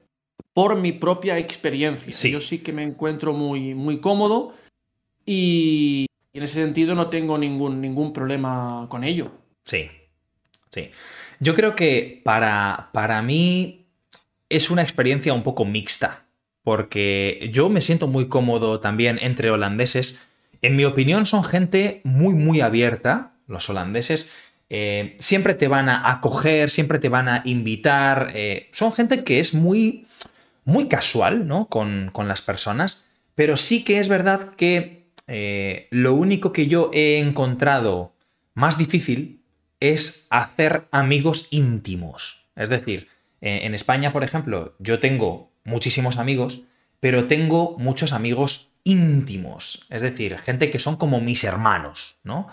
por 0.57 0.75
mi 0.75 0.93
propia 0.93 1.37
experiencia. 1.37 2.31
Yo 2.31 2.41
sí 2.41 2.61
que 2.61 2.73
me 2.73 2.83
encuentro 2.83 3.35
muy, 3.35 3.75
muy 3.75 4.01
cómodo 4.01 4.55
y 5.27 6.07
en 6.33 6.43
ese 6.43 6.55
sentido 6.55 6.95
no 6.95 7.11
tengo 7.11 7.37
ningún, 7.37 7.83
ningún 7.83 8.15
problema 8.15 8.87
con 8.89 9.05
ello. 9.05 9.33
Sí, 9.67 9.91
sí. 10.71 10.89
Yo 11.41 11.55
creo 11.55 11.77
que 11.77 12.23
para, 12.25 12.89
para 12.95 13.21
mí 13.21 13.85
es 14.49 14.71
una 14.71 14.81
experiencia 14.81 15.35
un 15.35 15.43
poco 15.43 15.67
mixta, 15.67 16.25
porque 16.63 17.51
yo 17.53 17.69
me 17.69 17.83
siento 17.83 18.07
muy 18.07 18.29
cómodo 18.29 18.81
también 18.81 19.19
entre 19.21 19.51
holandeses. 19.51 20.23
En 20.63 20.75
mi 20.75 20.87
opinión 20.87 21.27
son 21.27 21.45
gente 21.45 22.01
muy, 22.03 22.33
muy 22.33 22.63
abierta, 22.63 23.35
los 23.47 23.69
holandeses. 23.69 24.33
Eh, 24.71 25.17
siempre 25.19 25.53
te 25.53 25.69
van 25.69 25.91
a 25.91 26.11
acoger, 26.11 26.71
siempre 26.71 26.99
te 26.99 27.11
van 27.11 27.29
a 27.29 27.43
invitar. 27.45 28.33
Eh, 28.35 28.71
son 28.73 28.95
gente 28.95 29.23
que 29.23 29.39
es 29.39 29.53
muy 29.53 30.06
muy 30.67 30.89
casual, 30.89 31.47
¿no? 31.47 31.69
Con, 31.69 32.13
las 32.15 32.43
personas, 32.43 33.07
pero 33.35 33.57
sí 33.57 33.85
que 33.85 34.01
es 34.01 34.09
verdad 34.09 34.55
que 34.57 35.07
eh, 35.27 35.89
lo 35.91 36.13
único 36.13 36.53
que 36.53 36.67
yo 36.67 36.91
he 36.93 37.19
encontrado 37.19 38.15
más 38.53 38.77
difícil 38.77 39.43
es 39.81 40.27
hacer 40.31 40.89
amigos 40.91 41.49
íntimos. 41.51 42.49
Es 42.57 42.69
decir, 42.69 43.09
eh, 43.41 43.61
en 43.63 43.75
España, 43.75 44.13
por 44.13 44.25
ejemplo, 44.25 44.75
yo 44.79 44.99
tengo 44.99 45.53
muchísimos 45.65 46.19
amigos, 46.19 46.65
pero 47.01 47.27
tengo 47.27 47.77
muchos 47.79 48.13
amigos 48.13 48.71
íntimos, 48.83 49.87
es 49.91 50.03
decir, 50.03 50.39
gente 50.39 50.71
que 50.71 50.79
son 50.79 50.97
como 50.97 51.21
mis 51.21 51.43
hermanos, 51.43 52.19
¿no? 52.23 52.49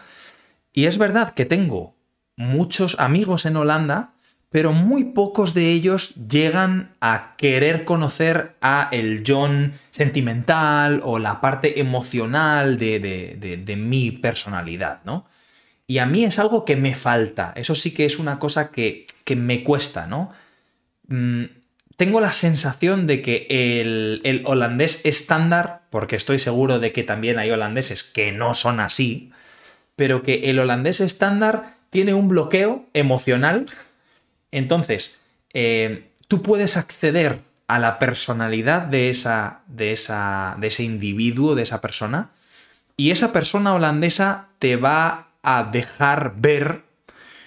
Y 0.74 0.86
es 0.86 0.98
verdad 0.98 1.34
que 1.36 1.46
tengo 1.46 1.96
muchos 2.36 3.00
amigos 3.00 3.46
en 3.46 3.56
Holanda, 3.56 4.13
pero 4.54 4.72
muy 4.72 5.06
pocos 5.06 5.56
de 5.56 5.72
ellos 5.72 6.14
llegan 6.30 6.92
a 7.02 7.34
querer 7.38 7.86
conocer 7.86 8.52
a 8.62 8.88
el 8.92 9.24
John 9.26 9.74
sentimental 9.90 11.02
o 11.04 11.18
la 11.18 11.42
parte 11.42 11.80
emocional 11.80 12.78
de, 12.78 13.00
de, 13.00 13.76
mi 13.76 14.12
personalidad, 14.12 15.00
¿no? 15.06 15.26
Y 15.88 15.98
a 15.98 16.06
mí 16.06 16.24
es 16.24 16.38
algo 16.38 16.66
que 16.66 16.76
me 16.76 16.94
falta, 16.94 17.54
eso 17.56 17.74
sí 17.74 17.96
que 17.96 18.06
es 18.06 18.20
una 18.20 18.38
cosa 18.38 18.70
que, 18.70 19.08
que 19.26 19.36
me 19.36 19.64
cuesta, 19.64 20.06
¿no? 20.06 20.32
Mm, 21.08 21.46
tengo 21.98 22.22
la 22.22 22.32
sensación 22.32 23.08
de 23.08 23.24
que 23.24 23.48
el, 23.50 24.22
el 24.24 24.44
holandés 24.46 25.04
estándar, 25.04 25.82
porque 25.90 26.16
estoy 26.16 26.38
seguro 26.38 26.78
de 26.78 26.94
que 26.94 27.02
también 27.02 27.40
hay 27.40 27.50
holandeses 27.50 28.04
que 28.04 28.32
no 28.32 28.54
son 28.54 28.80
así, 28.80 29.32
pero 29.96 30.22
que 30.22 30.52
el 30.52 30.60
holandés 30.60 31.00
estándar 31.00 31.74
tiene 31.90 32.14
un 32.14 32.28
bloqueo 32.28 32.86
emocional 32.94 33.66
entonces, 34.54 35.20
eh, 35.54 36.12
tú 36.28 36.42
puedes 36.42 36.78
acceder 36.78 37.42
a 37.68 37.80
la 37.80 38.00
personalidad 38.00 38.84
de, 38.84 39.10
esa, 39.10 39.62
de, 39.68 39.94
esa, 39.94 40.56
de 40.60 40.68
ese 40.68 40.84
individuo, 40.84 41.56
de 41.56 41.64
esa 41.64 41.82
persona, 41.82 42.32
y 42.96 43.12
esa 43.12 43.34
persona 43.34 43.74
holandesa 43.74 44.50
te 44.60 44.76
va 44.76 45.30
a 45.42 45.64
dejar 45.64 46.36
ver 46.38 46.84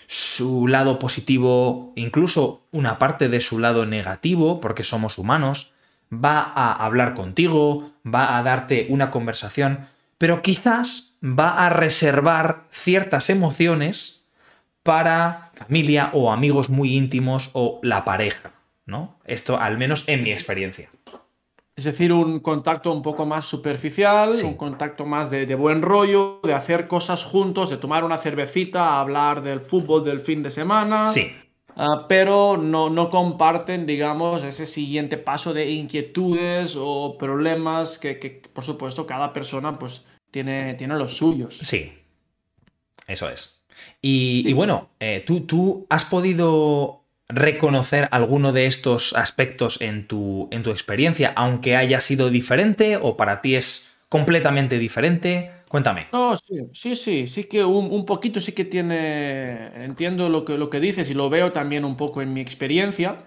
su 0.07 0.69
lado 0.69 0.99
positivo, 0.99 1.93
incluso 1.97 2.67
una 2.71 2.99
parte 2.99 3.29
de 3.29 3.41
su 3.41 3.59
lado 3.59 3.87
negativo, 3.87 4.61
porque 4.61 4.85
somos 4.85 5.19
humanos, 5.19 5.75
va 6.13 6.41
a 6.41 6.73
hablar 6.73 7.15
contigo, 7.15 7.93
va 8.07 8.37
a 8.37 8.43
darte 8.43 8.87
una 8.91 9.11
conversación, 9.11 9.89
pero 10.19 10.43
quizás 10.43 11.15
va 11.23 11.67
a 11.67 11.71
reservar 11.71 12.65
ciertas 12.71 13.31
emociones 13.31 14.26
para 14.87 15.51
familia 15.55 16.11
o 16.15 16.33
amigos 16.33 16.71
muy 16.71 16.97
íntimos 16.97 17.51
o 17.53 17.81
la 17.83 18.05
pareja, 18.05 18.53
¿no? 18.87 19.19
Esto 19.27 19.61
al 19.61 19.77
menos 19.77 20.05
en 20.07 20.23
mi 20.23 20.31
experiencia. 20.31 20.89
Es 21.75 21.85
decir, 21.85 22.11
un 22.11 22.41
contacto 22.41 22.91
un 22.91 23.03
poco 23.03 23.27
más 23.27 23.45
superficial, 23.45 24.33
un 24.45 24.57
contacto 24.57 25.05
más 25.05 25.31
de, 25.31 25.55
buen 25.55 25.83
rollo, 25.83 26.41
de 26.43 26.55
hacer 26.55 26.89
cosas 26.89 27.23
juntos, 27.23 27.69
de 27.69 27.77
tomar 27.77 28.03
una 28.03 28.17
cervecita, 28.17 28.99
hablar 28.99 29.43
del 29.43 29.61
fútbol 29.61 30.03
del 30.03 30.21
fin 30.21 30.43
de 30.43 30.51
semana. 30.51 31.07
Sí. 31.09 31.31
Ah, 31.77 32.07
pero 32.09 32.57
no, 32.57 32.89
no, 32.89 33.11
comparten, 33.11 33.85
digamos, 33.85 34.43
ese 34.43 34.65
siguiente 34.65 35.19
paso 35.19 35.53
de 35.53 35.71
inquietudes 35.71 36.75
o 36.79 37.19
problemas 37.19 37.99
que, 37.99 38.43
por 38.55 38.65
supuesto, 38.65 39.07
cada 39.07 39.35
persona 39.35 39.79
pues 39.79 40.07
tiene, 40.31 40.73
tiene 40.75 40.97
los 40.97 41.19
suyos. 41.19 41.59
Sí, 41.59 41.93
eso 43.07 43.29
es. 43.29 43.56
Y, 44.01 44.53
bueno, 44.53 44.91
eh, 45.01 45.23
¿tú, 45.27 45.41
¿tú 45.41 45.87
has 45.89 46.05
podido 46.05 47.03
reconocer 47.29 48.09
alguno 48.13 48.53
de 48.53 48.67
estos 48.67 49.15
aspectos 49.15 49.81
en 49.81 50.07
tu, 50.07 50.49
en 50.53 50.63
tu 50.63 50.71
experiencia, 50.71 51.33
aunque 51.35 51.77
haya 51.77 52.01
sido 52.01 52.31
diferente 52.31 52.99
o 53.01 53.17
para 53.17 53.41
ti 53.41 53.57
es 53.57 53.97
completamente 54.09 54.79
diferente? 54.79 55.51
Cuéntame. 55.69 56.07
No, 56.13 56.37
sí, 56.37 56.69
sí, 56.73 56.95
sí, 56.95 57.27
sí 57.27 57.45
que 57.45 57.65
un, 57.65 58.07
poquito 58.07 58.41
sí 58.41 58.53
que 58.53 58.65
tiene, 58.65 59.85
entiendo 59.85 60.29
lo 60.29 60.45
que, 60.45 60.57
lo 60.57 60.71
que 60.71 60.79
dices 60.79 61.11
y 61.11 61.15
lo 61.15 61.29
veo 61.29 61.51
también 61.51 61.85
un 61.85 61.97
poco 61.97 62.23
en 62.23 62.33
mi 62.33 62.41
experiencia. 62.41 63.23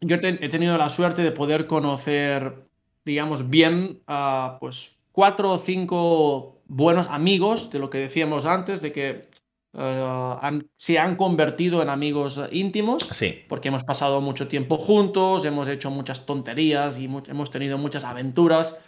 Yo 0.00 0.16
he 0.16 0.48
tenido 0.48 0.76
la 0.76 0.90
suerte 0.90 1.22
de 1.22 1.32
poder 1.32 1.66
conocer, 1.66 2.66
digamos, 3.04 3.48
bien 3.48 4.00
a 4.06 4.58
pues 4.60 5.00
cuatro 5.12 5.52
o 5.52 5.58
cinco 5.58 6.60
buenos 6.66 7.06
amigos 7.08 7.70
de 7.70 7.78
lo 7.78 7.88
que 7.88 7.98
decíamos 7.98 8.44
antes, 8.44 8.82
de 8.82 8.92
que 8.92 9.27
eh, 9.74 10.62
se 10.76 10.98
han 10.98 11.16
convertido 11.16 11.82
en 11.82 11.90
amigos 11.90 12.40
íntimos. 12.50 13.02
Sí. 13.10 13.44
Porque 13.48 13.68
hemos 13.68 13.84
pasado 13.84 14.20
mucho 14.20 14.48
tiempo 14.48 14.78
juntos, 14.78 15.44
hemos 15.44 15.68
hecho 15.68 15.90
muchas 15.90 16.26
tonterías 16.26 16.98
y 16.98 17.04
hemos 17.04 17.50
tenido 17.50 17.78
muchas 17.78 18.04
aventuras. 18.04 18.78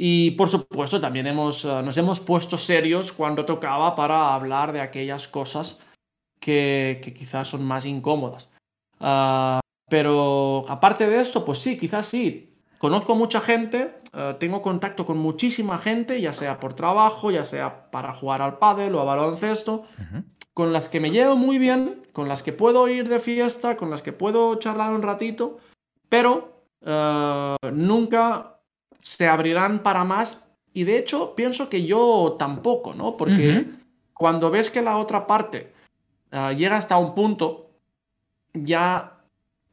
Y 0.00 0.32
por 0.32 0.48
supuesto 0.48 1.00
también 1.00 1.26
hemos, 1.26 1.64
eh, 1.64 1.82
nos 1.82 1.96
hemos 1.98 2.20
puesto 2.20 2.56
serios 2.56 3.10
cuando 3.10 3.44
tocaba 3.44 3.96
para 3.96 4.32
hablar 4.32 4.72
de 4.72 4.80
aquellas 4.80 5.26
cosas 5.26 5.80
que, 6.38 7.00
quizás 7.18 7.48
son 7.48 7.64
más 7.64 7.84
incómodas. 7.84 8.48
Ah, 9.00 9.58
pero 9.90 10.64
aparte 10.68 11.08
de 11.08 11.20
esto, 11.20 11.44
pues 11.44 11.58
sí, 11.58 11.76
quizás 11.76 12.06
sí. 12.06 12.57
Conozco 12.78 13.16
mucha 13.16 13.40
gente, 13.40 13.98
eh, 14.14 14.36
tengo 14.38 14.62
contacto 14.62 15.04
con 15.04 15.18
muchísima 15.18 15.78
gente, 15.78 16.20
ya 16.20 16.32
sea 16.32 16.60
por 16.60 16.74
trabajo, 16.74 17.30
ya 17.30 17.44
sea 17.44 17.90
para 17.90 18.14
jugar 18.14 18.40
al 18.40 18.58
pádel 18.58 18.94
o 18.94 19.00
a 19.00 19.04
baloncesto, 19.04 19.84
con 20.54 20.72
las 20.72 20.88
que 20.88 21.00
me 21.00 21.10
llevo 21.10 21.36
muy 21.36 21.58
bien, 21.58 22.02
con 22.12 22.28
las 22.28 22.42
que 22.42 22.52
puedo 22.52 22.88
ir 22.88 23.08
de 23.08 23.18
fiesta, 23.18 23.76
con 23.76 23.90
las 23.90 24.02
que 24.02 24.12
puedo 24.12 24.54
charlar 24.56 24.92
un 24.92 25.02
ratito, 25.02 25.58
pero 26.08 26.62
eh, 26.84 27.56
nunca 27.72 28.60
se 29.00 29.26
abrirán 29.26 29.82
para 29.82 30.04
más. 30.04 30.44
Y 30.72 30.84
de 30.84 30.98
hecho 30.98 31.34
pienso 31.34 31.68
que 31.68 31.84
yo 31.84 32.36
tampoco, 32.38 32.94
¿no? 32.94 33.16
Porque 33.16 33.66
cuando 34.14 34.50
ves 34.50 34.70
que 34.70 34.82
la 34.82 34.98
otra 34.98 35.26
parte 35.26 35.72
eh, 36.30 36.54
llega 36.56 36.76
hasta 36.76 36.96
un 36.98 37.14
punto, 37.14 37.70
ya 38.54 39.17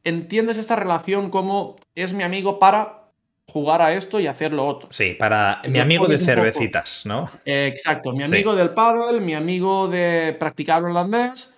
entiendes 0.06 0.56
esta 0.56 0.76
relación 0.76 1.30
como 1.30 1.76
es 1.96 2.14
mi 2.14 2.22
amigo 2.22 2.60
para 2.60 3.10
jugar 3.48 3.82
a 3.82 3.92
esto 3.92 4.20
y 4.20 4.28
hacer 4.28 4.52
lo 4.52 4.64
otro. 4.64 4.88
Sí, 4.90 5.16
para 5.18 5.60
mi 5.68 5.80
amigo 5.80 6.06
de 6.06 6.18
cervecitas, 6.18 7.04
¿no? 7.04 7.28
exacto, 7.44 8.12
mi 8.12 8.22
amigo 8.22 8.54
del 8.54 8.70
paddle, 8.70 9.20
mi 9.20 9.34
amigo 9.34 9.88
de 9.88 10.36
practicar 10.38 10.84
holandés 10.84 11.52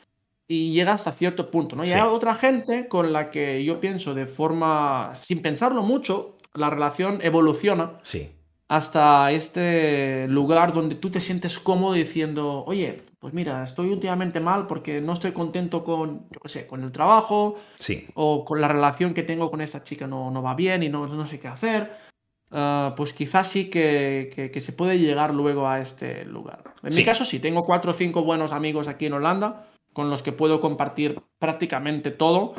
y 0.47 0.73
llega 0.73 0.93
hasta 0.95 1.13
cierto 1.13 1.51
punto, 1.51 1.77
¿no? 1.77 1.85
Y 1.85 1.93
hay 1.93 2.01
otra 2.01 2.35
gente 2.35 2.89
con 2.89 3.13
la 3.13 3.31
que 3.31 3.63
yo 3.65 3.81
pienso 3.81 4.15
de 4.15 4.27
forma, 4.27 5.13
sin 5.15 5.43
pensarlo 5.43 5.83
mucho, 5.83 6.37
la 6.55 6.71
relación 6.71 7.21
evoluciona. 7.23 7.99
Sí. 8.03 8.33
Hasta 8.69 9.33
este 9.33 10.29
lugar 10.29 10.75
donde 10.75 10.95
tú 10.95 11.11
te 11.11 11.23
sientes 11.23 11.59
cómodo 11.59 11.95
diciendo, 11.95 12.65
oye, 12.67 13.03
pues 13.19 13.33
mira, 13.33 13.65
estoy 13.65 13.89
últimamente 13.89 14.41
mal 14.41 14.67
porque 14.67 15.01
no 15.01 15.15
estoy 15.15 15.33
contento 15.33 15.83
con, 15.83 16.29
yo 16.31 16.41
qué 16.41 16.49
sé, 16.51 16.67
con 16.67 16.85
el 16.85 16.93
trabajo. 16.93 17.57
Sí. 17.79 18.07
O 18.15 18.45
con 18.45 18.61
la 18.61 18.69
relación 18.69 19.15
que 19.15 19.23
tengo 19.23 19.51
con 19.51 19.63
esta 19.63 19.83
chica 19.83 20.07
no, 20.07 20.31
no 20.31 20.43
va 20.43 20.55
bien 20.55 20.83
y 20.83 20.91
no, 20.91 21.07
no 21.07 21.27
sé 21.27 21.39
qué 21.39 21.49
hacer. 21.49 22.09
Ah, 22.51 22.95
pues 22.97 23.13
quizás 23.13 23.49
sí 23.49 23.69
que, 23.69 24.51
que, 24.53 24.61
se 24.61 24.73
puede 24.73 24.99
llegar 24.99 25.35
luego 25.35 25.69
a 25.69 25.81
este 25.81 26.25
lugar. 26.25 26.65
En 26.83 26.95
mi 26.95 27.05
caso 27.05 27.25
sí, 27.25 27.41
tengo 27.41 27.65
cuatro 27.65 27.91
o 27.91 27.95
cinco 27.95 28.23
buenos 28.23 28.53
amigos 28.53 28.89
aquí 28.89 29.07
en 29.07 29.15
Holanda 29.15 29.67
con 29.93 30.11
los 30.11 30.23
que 30.23 30.33
puedo 30.33 30.61
compartir 30.61 31.21
prácticamente 31.39 32.11
todo. 32.11 32.55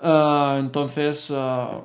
Ah, 0.00 0.56
entonces, 0.58 1.32
ah, 1.34 1.80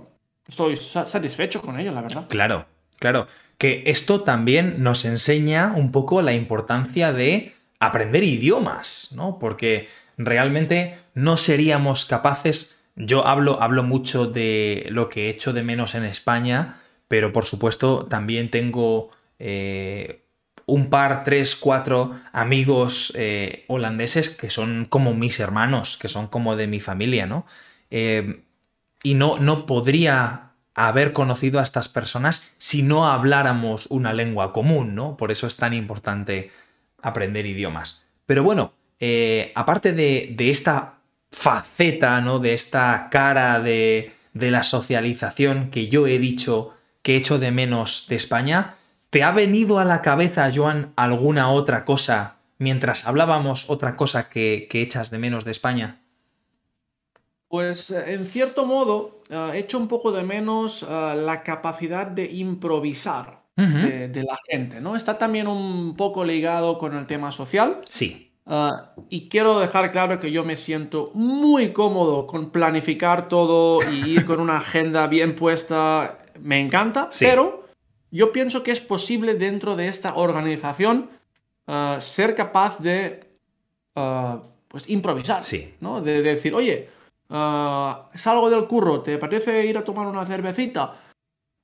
estoy 0.46 0.76
satisfecho 0.76 1.62
con 1.62 1.80
ello, 1.80 1.92
la 1.92 2.02
verdad. 2.02 2.26
Claro, 2.28 2.66
claro. 2.98 3.28
Que 3.58 3.84
esto 3.88 4.22
también 4.22 4.84
nos 4.84 5.06
enseña 5.06 5.74
un 5.76 5.92
poco 5.92 6.22
la 6.22 6.34
importancia 6.34 7.12
de 7.12 7.54
aprender 7.80 8.24
idiomas, 8.24 9.10
¿no? 9.16 9.40
Porque 9.40 9.90
realmente 10.18 10.98
no 11.14 11.38
seríamos 11.38 12.06
capaces, 12.06 12.78
yo 12.96 13.28
hablo, 13.28 13.62
hablo 13.62 13.84
mucho 13.84 14.26
de 14.26 14.88
lo 14.90 15.10
que 15.10 15.26
he 15.26 15.30
hecho 15.30 15.54
de 15.54 15.64
menos 15.64 15.96
en 15.96 16.04
España, 16.04 16.80
pero 17.08 17.32
por 17.32 17.46
supuesto 17.46 18.06
también 18.06 18.50
tengo 18.50 19.12
eh, 19.40 20.24
un 20.66 20.90
par, 20.90 21.24
tres, 21.24 21.56
cuatro 21.56 22.20
amigos 22.34 23.14
eh, 23.16 23.64
holandeses 23.68 24.30
que 24.30 24.50
son 24.50 24.86
como 24.86 25.14
mis 25.14 25.40
hermanos, 25.40 25.98
que 25.98 26.10
son 26.10 26.28
como 26.28 26.56
de 26.56 26.68
mi 26.68 26.80
familia, 26.80 27.26
¿no? 27.26 27.46
Eh, 27.90 28.42
y 29.04 29.14
no, 29.14 29.38
no 29.40 29.66
podría 29.66 30.47
haber 30.78 31.12
conocido 31.12 31.60
a 31.60 31.64
estas 31.64 31.90
personas 31.90 32.54
si 32.60 32.84
no 32.84 33.08
habláramos 33.08 33.88
una 33.88 34.14
lengua 34.14 34.54
común, 34.54 34.94
¿no? 34.96 35.18
Por 35.18 35.32
eso 35.32 35.48
es 35.48 35.58
tan 35.58 35.74
importante 35.74 36.52
aprender 37.02 37.48
idiomas. 37.48 38.06
Pero 38.28 38.44
bueno, 38.44 38.74
eh, 39.00 39.52
aparte 39.56 39.92
de, 39.92 40.36
esta 40.52 41.00
faceta, 41.32 42.22
¿no? 42.22 42.38
De 42.40 42.54
esta 42.54 43.08
cara 43.10 43.60
de, 43.60 44.14
de 44.34 44.52
la 44.52 44.64
socialización 44.64 45.72
que 45.72 45.88
yo 45.88 46.06
he 46.06 46.20
dicho 46.20 46.76
que 47.02 47.16
he 47.16 47.18
hecho 47.18 47.40
de 47.40 47.52
menos 47.52 48.06
de 48.08 48.16
España, 48.16 48.76
¿te 49.10 49.24
ha 49.24 49.32
venido 49.32 49.80
a 49.80 49.86
la 49.86 50.04
cabeza, 50.04 50.52
Joan, 50.54 50.94
alguna 50.96 51.50
otra 51.50 51.86
cosa 51.86 52.36
mientras 52.60 53.08
hablábamos, 53.08 53.70
otra 53.70 53.96
cosa 53.96 54.30
que, 54.30 54.68
que 54.70 54.82
echas 54.84 55.10
de 55.10 55.18
menos 55.18 55.44
de 55.44 55.52
España? 55.52 56.02
Pues 57.48 57.92
eh, 57.92 58.14
en 58.14 58.22
cierto 58.22 58.66
modo, 58.66 59.22
he 59.30 59.36
eh, 59.36 59.60
hecho 59.60 59.78
un 59.78 59.88
poco 59.88 60.12
de 60.12 60.24
menos 60.24 60.84
la 60.84 61.44
capacidad 61.44 62.08
de 62.08 62.26
improvisar 62.26 63.44
de, 63.56 64.24
la 64.24 64.38
gente, 64.48 64.80
¿no? 64.82 64.96
Está 64.96 65.18
también 65.18 65.48
un 65.48 65.96
poco 65.96 66.24
ligado 66.24 66.78
con 66.78 66.96
el 66.96 67.08
tema 67.08 67.32
social. 67.32 67.82
Sí. 67.90 68.28
Ah, 68.50 68.94
y 69.10 69.28
quiero 69.28 69.60
dejar 69.60 69.92
claro 69.92 70.22
que 70.22 70.32
yo 70.32 70.46
me 70.46 70.56
siento 70.56 71.12
muy 71.14 71.74
cómodo 71.74 72.26
con 72.28 72.50
planificar 72.50 73.28
todo 73.28 73.80
y 73.92 74.12
ir 74.12 74.26
con 74.26 74.40
una 74.40 74.58
agenda 74.60 75.08
bien 75.08 75.36
puesta. 75.36 76.20
Me 76.40 76.62
encanta, 76.62 77.10
pero 77.20 77.68
yo 78.10 78.32
pienso 78.32 78.64
que 78.64 78.72
es 78.72 78.80
posible 78.80 79.34
dentro 79.34 79.76
de 79.76 79.90
esta 79.90 80.16
organización 80.16 81.10
ah, 81.68 81.98
ser 82.00 82.36
capaz 82.36 82.80
de 82.80 83.20
ah, 83.96 84.44
pues 84.70 84.90
improvisar. 84.90 85.44
Sí. 85.44 85.76
¿no? 85.82 86.02
De, 86.02 86.22
decir, 86.22 86.54
oye, 86.54 86.90
ah, 87.30 88.10
salgo 88.16 88.50
del 88.50 88.68
curro, 88.68 89.02
¿te 89.02 89.18
parece 89.18 89.66
ir 89.66 89.78
a 89.78 89.84
tomar 89.84 90.08
una 90.08 90.26
cervecita? 90.26 91.00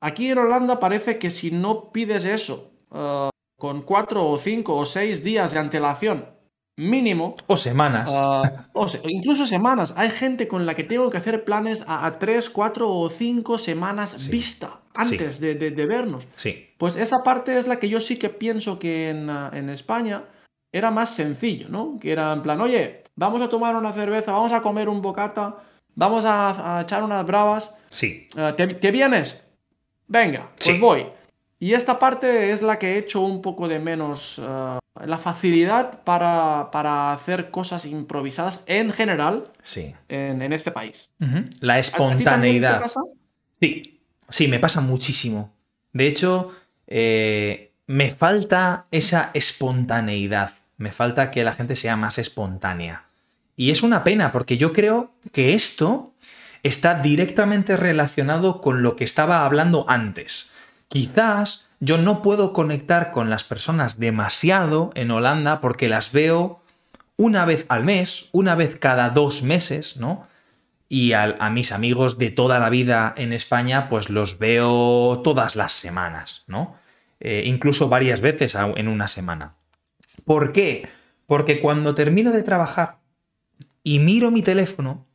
Aquí 0.01 0.29
en 0.29 0.37
Holanda 0.37 0.79
parece 0.79 1.17
que 1.17 1.31
si 1.31 1.51
no 1.51 1.91
pides 1.91 2.25
eso 2.25 2.71
ah, 2.91 3.29
con 3.57 3.83
cuatro 3.83 4.29
o 4.29 4.37
cinco 4.37 4.75
o 4.75 4.85
seis 4.85 5.23
días 5.23 5.53
de 5.53 5.59
antelación 5.59 6.33
mínimo. 6.77 7.35
O 7.47 7.57
semanas. 7.57 8.09
Ah, 8.13 8.67
o 8.73 8.87
incluso 9.07 9.45
semanas. 9.45 9.93
Hay 9.97 10.09
gente 10.09 10.47
con 10.47 10.65
la 10.65 10.75
que 10.75 10.83
tengo 10.83 11.09
que 11.09 11.17
hacer 11.17 11.43
planes 11.43 11.83
a, 11.87 12.11
tres, 12.13 12.49
cuatro 12.49 12.89
o 12.89 13.09
cinco 13.09 13.57
semanas 13.57 14.29
vista 14.29 14.81
antes 14.95 15.39
de, 15.39 15.85
vernos. 15.85 16.25
Sí. 16.35 16.69
Pues 16.77 16.95
esa 16.95 17.23
parte 17.23 17.57
es 17.57 17.67
la 17.67 17.79
que 17.79 17.89
yo 17.89 17.99
sí 17.99 18.17
que 18.17 18.29
pienso 18.29 18.79
que 18.79 19.09
en, 19.09 19.29
ah, 19.29 19.51
España 19.71 20.25
era 20.71 20.91
más 20.91 21.13
sencillo, 21.13 21.69
¿no? 21.69 21.97
Que 21.99 22.11
era 22.11 22.33
en 22.33 22.41
plan, 22.41 22.59
oye, 22.61 23.02
vamos 23.15 23.41
a 23.41 23.49
tomar 23.49 23.75
una 23.75 23.93
cerveza, 23.93 24.31
vamos 24.31 24.53
a 24.53 24.61
comer 24.61 24.89
un 24.89 25.01
bocata, 25.01 25.57
vamos 25.95 26.25
a, 26.25 26.81
echar 26.83 27.03
unas 27.03 27.25
bravas. 27.25 27.71
Sí. 27.89 28.27
Ah, 28.35 28.53
¿te, 28.55 28.91
vienes? 28.91 29.43
Venga, 30.07 30.49
pues 30.63 30.79
voy. 30.79 31.05
Y 31.59 31.73
esta 31.73 31.97
parte 31.97 32.51
es 32.51 32.61
la 32.61 32.77
que 32.77 32.93
he 32.93 32.97
hecho 32.97 33.21
un 33.21 33.41
poco 33.41 33.69
de 33.69 33.79
menos 33.79 34.37
eh, 34.37 34.79
la 35.05 35.17
facilidad 35.17 36.03
para, 36.03 37.13
hacer 37.13 37.51
cosas 37.51 37.85
improvisadas 37.85 38.59
en 38.65 38.91
general 38.91 39.43
sí. 39.63 39.95
en, 40.09 40.51
este 40.51 40.71
país. 40.71 41.09
La 41.61 41.79
espontaneidad. 41.79 42.83
Sí, 43.61 44.01
sí, 44.27 44.47
me 44.49 44.59
pasa 44.59 44.81
muchísimo. 44.81 45.53
De 45.93 46.07
hecho, 46.07 46.51
eh, 46.87 47.71
me 47.87 48.11
falta 48.11 48.87
esa 48.91 49.31
espontaneidad. 49.33 50.51
Me 50.83 50.91
falta 50.91 51.31
que 51.31 51.43
la 51.43 51.53
gente 51.53 51.75
sea 51.75 51.95
más 51.95 52.17
espontánea. 52.17 53.05
Y 53.55 53.71
es 53.71 53.83
una 53.83 54.03
pena 54.03 54.31
porque 54.31 54.57
yo 54.57 54.73
creo 54.73 55.11
que 55.31 55.53
esto 55.53 56.13
está 56.61 56.95
directamente 56.95 57.77
relacionado 57.77 58.61
con 58.61 58.83
lo 58.83 58.95
que 58.95 59.03
estaba 59.03 59.45
hablando 59.45 59.85
antes 59.87 60.53
Quizás 60.93 61.67
yo 61.79 61.97
no 61.97 62.21
puedo 62.21 62.53
conectar 62.53 63.09
con 63.09 63.31
las 63.31 63.43
personas 63.43 63.97
demasiado 63.97 64.91
en 64.93 65.09
Holanda 65.09 65.59
porque 65.59 65.89
las 65.89 66.11
veo 66.11 66.61
una 67.17 67.45
vez 67.45 67.65
al 67.67 67.83
mes, 67.83 68.29
una 68.31 68.53
vez 68.53 68.75
cada 68.75 69.09
dos 69.09 69.41
meses, 69.41 69.97
¿no? 69.97 70.27
Y 70.89 71.13
a, 71.13 71.49
mis 71.49 71.71
amigos 71.71 72.19
de 72.19 72.29
toda 72.29 72.59
la 72.59 72.69
vida 72.69 73.15
en 73.17 73.33
España, 73.33 73.89
pues 73.89 74.11
los 74.11 74.37
veo 74.37 75.21
todas 75.23 75.55
las 75.55 75.73
semanas, 75.73 76.43
¿no? 76.45 76.75
Eh, 77.19 77.41
incluso 77.47 77.89
varias 77.89 78.21
veces 78.21 78.55
en 78.55 78.87
una 78.87 79.07
semana. 79.07 79.55
¿Por 80.25 80.53
qué? 80.53 80.89
Porque 81.25 81.59
cuando 81.59 81.95
termino 81.95 82.31
de 82.31 82.43
trabajar 82.43 82.99
y 83.83 83.99
miro 83.99 84.31
mi 84.31 84.41
teléfono, 84.41 85.05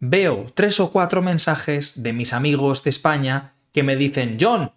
veo 0.00 0.46
tres 0.54 0.80
o 0.80 0.90
cuatro 0.90 1.22
mensajes 1.22 2.02
de 2.02 2.12
mis 2.12 2.32
amigos 2.32 2.84
de 2.84 2.90
España 2.90 3.54
que 3.72 3.82
me 3.82 3.96
dicen, 3.96 4.36
John, 4.40 4.72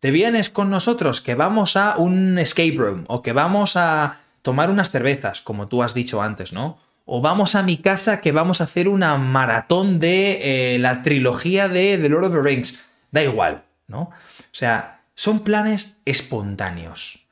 te 0.00 0.10
vienes 0.10 0.48
con 0.50 0.70
nosotros 0.70 1.20
que 1.20 1.34
vamos 1.34 1.76
a 1.76 1.96
un 1.96 2.38
escape 2.38 2.74
room 2.76 3.04
o 3.08 3.22
que 3.22 3.32
vamos 3.32 3.76
a 3.76 4.20
tomar 4.42 4.70
unas 4.70 4.90
cervezas, 4.90 5.42
como 5.42 5.68
tú 5.68 5.82
has 5.82 5.94
dicho 5.94 6.22
antes, 6.22 6.52
¿no? 6.52 6.78
O 7.04 7.20
vamos 7.20 7.54
a 7.54 7.62
mi 7.62 7.76
casa 7.76 8.20
que 8.20 8.32
vamos 8.32 8.60
a 8.60 8.64
hacer 8.64 8.88
una 8.88 9.16
maratón 9.18 9.98
de 9.98 10.74
eh, 10.74 10.78
la 10.78 11.02
trilogía 11.02 11.68
de 11.68 11.98
The 11.98 12.08
Lord 12.08 12.24
of 12.24 12.32
the 12.32 12.40
Rings. 12.40 12.80
Da 13.10 13.22
igual, 13.22 13.64
¿no? 13.88 14.00
O 14.02 14.12
sea, 14.52 15.02
son 15.14 15.40
planes 15.40 15.98
espontáneos. 16.04 17.26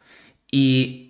Y 0.50 1.08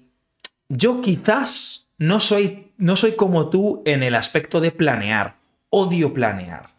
yo 0.69 1.01
quizás 1.01 1.89
no 1.99 2.21
soy, 2.21 2.73
no 2.77 2.97
soy 2.97 3.13
como 3.13 3.51
tú 3.51 3.83
en 3.85 4.03
el 4.03 4.15
aspecto 4.15 4.61
de 4.61 4.71
planear. 4.71 5.37
Odio 5.71 6.15
planear. 6.15 6.71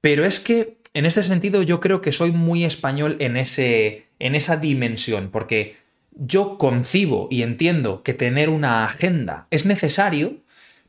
Pero 0.00 0.24
es 0.24 0.40
que 0.40 0.78
en 0.94 1.06
este 1.06 1.22
sentido 1.22 1.62
yo 1.62 1.80
creo 1.80 2.00
que 2.00 2.12
soy 2.12 2.32
muy 2.32 2.64
español 2.64 3.16
en, 3.20 3.36
ese, 3.36 4.06
en 4.18 4.34
esa 4.34 4.56
dimensión, 4.56 5.30
porque 5.30 5.76
yo 6.12 6.58
concibo 6.58 7.28
y 7.30 7.42
entiendo 7.42 8.02
que 8.02 8.14
tener 8.14 8.48
una 8.48 8.84
agenda 8.84 9.46
es 9.50 9.66
necesario, 9.66 10.38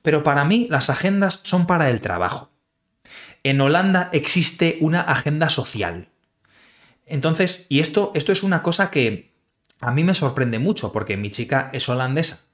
pero 0.01 0.23
para 0.23 0.45
mí 0.45 0.67
las 0.69 0.89
agendas 0.89 1.41
son 1.43 1.67
para 1.67 1.89
el 1.89 1.99
trabajo. 1.99 2.49
En 3.43 3.59
Holanda 3.59 4.09
existe 4.13 4.77
una 4.81 5.01
agenda 5.01 5.49
social. 5.49 6.07
Entonces, 7.05 7.65
y 7.69 7.79
esto, 7.79 8.11
esto 8.15 8.31
es 8.31 8.43
una 8.43 8.63
cosa 8.63 8.91
que 8.91 9.26
a 9.79 9.91
mí 9.91 10.03
me 10.03 10.13
sorprende 10.13 10.59
mucho, 10.59 10.91
porque 10.91 11.17
mi 11.17 11.29
chica 11.31 11.69
es 11.73 11.87
holandesa. 11.89 12.47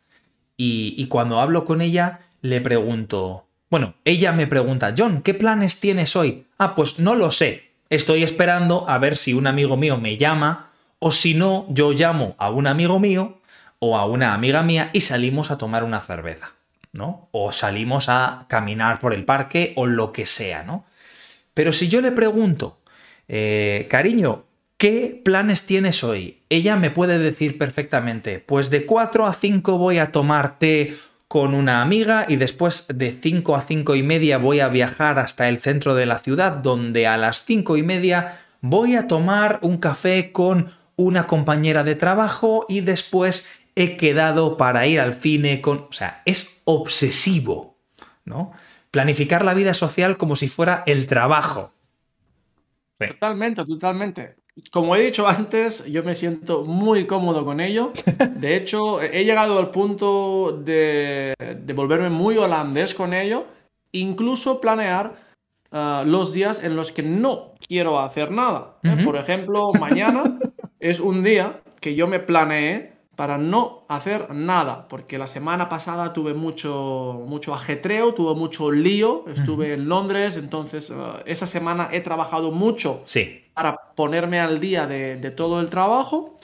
Y, 0.56 1.08
cuando 1.08 1.40
hablo 1.40 1.66
con 1.66 1.82
ella, 1.82 2.22
le 2.42 2.62
pregunto, 2.62 3.48
bueno, 3.70 3.96
ella 4.06 4.32
me 4.32 4.48
pregunta, 4.48 4.94
John, 4.98 5.22
¿qué 5.22 5.34
planes 5.34 5.80
tienes 5.80 6.16
hoy? 6.16 6.46
Ah, 6.58 6.76
pues 6.76 7.00
no 7.00 7.16
lo 7.16 7.32
sé. 7.32 7.72
Estoy 7.90 8.24
esperando 8.24 8.88
a 8.88 8.98
ver 8.98 9.18
si 9.18 9.34
un 9.34 9.48
amigo 9.48 9.78
mío 9.78 9.98
me 9.98 10.18
llama 10.18 10.72
o 11.00 11.12
si 11.12 11.34
no, 11.34 11.66
yo 11.70 11.92
llamo 11.92 12.36
a 12.38 12.50
un 12.50 12.68
amigo 12.68 13.00
mío 13.00 13.40
o 13.80 13.98
a 13.98 14.06
una 14.06 14.34
amiga 14.34 14.64
mía 14.64 14.90
y 14.94 15.02
salimos 15.02 15.52
a 15.52 15.58
tomar 15.58 15.84
una 15.84 16.00
cerveza, 16.00 16.54
¿no? 16.94 17.28
O 17.32 17.52
salimos 17.52 18.08
a 18.08 18.46
caminar 18.48 19.00
por 19.00 19.14
el 19.14 19.26
parque 19.26 19.74
o 19.76 19.86
lo 19.86 20.14
que 20.14 20.26
sea, 20.26 20.64
¿no? 20.64 20.86
Pero 21.54 21.74
si 21.74 21.90
yo 21.90 22.00
le 22.00 22.12
pregunto, 22.12 22.80
eh, 23.28 23.88
cariño, 23.90 24.46
¿qué 24.78 25.22
planes 25.24 25.66
tienes 25.66 26.04
hoy? 26.04 26.44
Ella 26.50 26.76
me 26.76 26.92
puede 26.92 27.20
decir 27.20 27.58
perfectamente, 27.58 28.40
pues 28.40 28.70
de 28.70 28.86
4 28.86 29.26
a 29.26 29.34
5 29.34 29.78
voy 29.78 29.98
a 29.98 30.12
tomarte 30.12 30.98
con 31.28 31.56
una 31.56 31.82
amiga 31.82 32.26
y 32.28 32.36
después 32.36 32.88
de 32.94 33.12
5 33.12 33.56
a 33.56 33.62
5 33.62 33.96
y 33.96 34.04
media 34.04 34.38
voy 34.38 34.60
a 34.60 34.70
viajar 34.70 35.18
hasta 35.18 35.50
el 35.50 35.58
centro 35.58 35.96
de 35.96 36.06
la 36.06 36.20
ciudad 36.20 36.52
donde 36.52 37.08
a 37.08 37.18
las 37.18 37.44
5 37.46 37.78
y 37.78 37.84
media 37.84 38.40
voy 38.62 38.96
a 38.96 39.08
tomar 39.08 39.60
un 39.62 39.78
café 39.78 40.32
con 40.32 40.72
una 40.96 41.26
compañera 41.26 41.84
de 41.84 41.96
trabajo 41.96 42.66
y 42.70 42.82
después 42.82 43.50
he 43.76 43.98
quedado 43.98 44.58
para 44.58 44.86
ir 44.86 45.00
al 45.00 45.16
cine 45.16 45.62
con... 45.62 45.88
O 45.90 45.94
sea, 45.94 46.22
es 46.26 46.62
obsesivo, 46.66 47.78
¿no? 48.26 48.52
Planificar 48.92 49.44
la 49.44 49.54
vida 49.54 49.74
social 49.74 50.18
como 50.18 50.36
si 50.36 50.50
fuera 50.50 50.84
el 50.86 51.08
trabajo. 51.08 51.74
Totalmente, 53.00 53.66
totalmente. 53.66 54.36
Como 54.72 54.96
he 54.96 55.02
dicho 55.02 55.28
antes, 55.28 55.86
yo 55.86 56.04
me 56.04 56.14
siento 56.14 56.64
muy 56.64 57.08
cómodo 57.08 57.44
con 57.44 57.60
ello. 57.60 57.92
De 58.36 58.56
hecho, 58.56 59.02
he 59.02 59.26
llegado 59.26 59.58
al 59.58 59.72
punto 59.72 60.62
de, 60.64 61.34
volverme 61.76 62.10
muy 62.10 62.38
holandés 62.38 62.94
con 62.94 63.14
ello, 63.14 63.46
incluso 63.92 64.62
planear 64.62 65.16
ah, 65.72 66.04
los 66.06 66.34
días 66.34 66.64
en 66.64 66.76
los 66.76 66.92
que 66.92 67.02
no 67.02 67.54
quiero 67.68 68.00
hacer 68.00 68.30
nada. 68.30 68.78
¿eh? 68.84 68.98
Por 69.04 69.16
ejemplo, 69.16 69.74
mañana 69.74 70.38
es 70.80 71.00
un 71.00 71.24
día 71.24 71.62
que 71.80 71.96
yo 71.96 72.08
me 72.08 72.20
planeé 72.20 72.93
para 73.16 73.38
no 73.38 73.86
hacer 73.90 74.34
nada, 74.34 74.88
porque 74.88 75.20
la 75.20 75.28
semana 75.28 75.70
pasada 75.70 76.14
tuve 76.14 76.34
mucho, 76.34 77.24
mucho 77.28 77.54
ajetreo, 77.54 78.14
tuve 78.14 78.34
mucho 78.34 78.72
lío, 78.72 79.26
estuve 79.28 79.74
en 79.74 79.88
Londres, 79.88 80.36
entonces 80.36 80.90
eh, 80.90 80.96
esa 81.26 81.46
semana 81.46 81.90
he 81.92 82.02
trabajado 82.02 82.52
mucho 82.52 83.02
sí. 83.06 83.46
para 83.54 83.76
ponerme 83.96 84.40
al 84.40 84.60
día 84.60 84.88
de, 84.88 85.32
todo 85.32 85.62
el 85.62 85.70
trabajo 85.70 86.38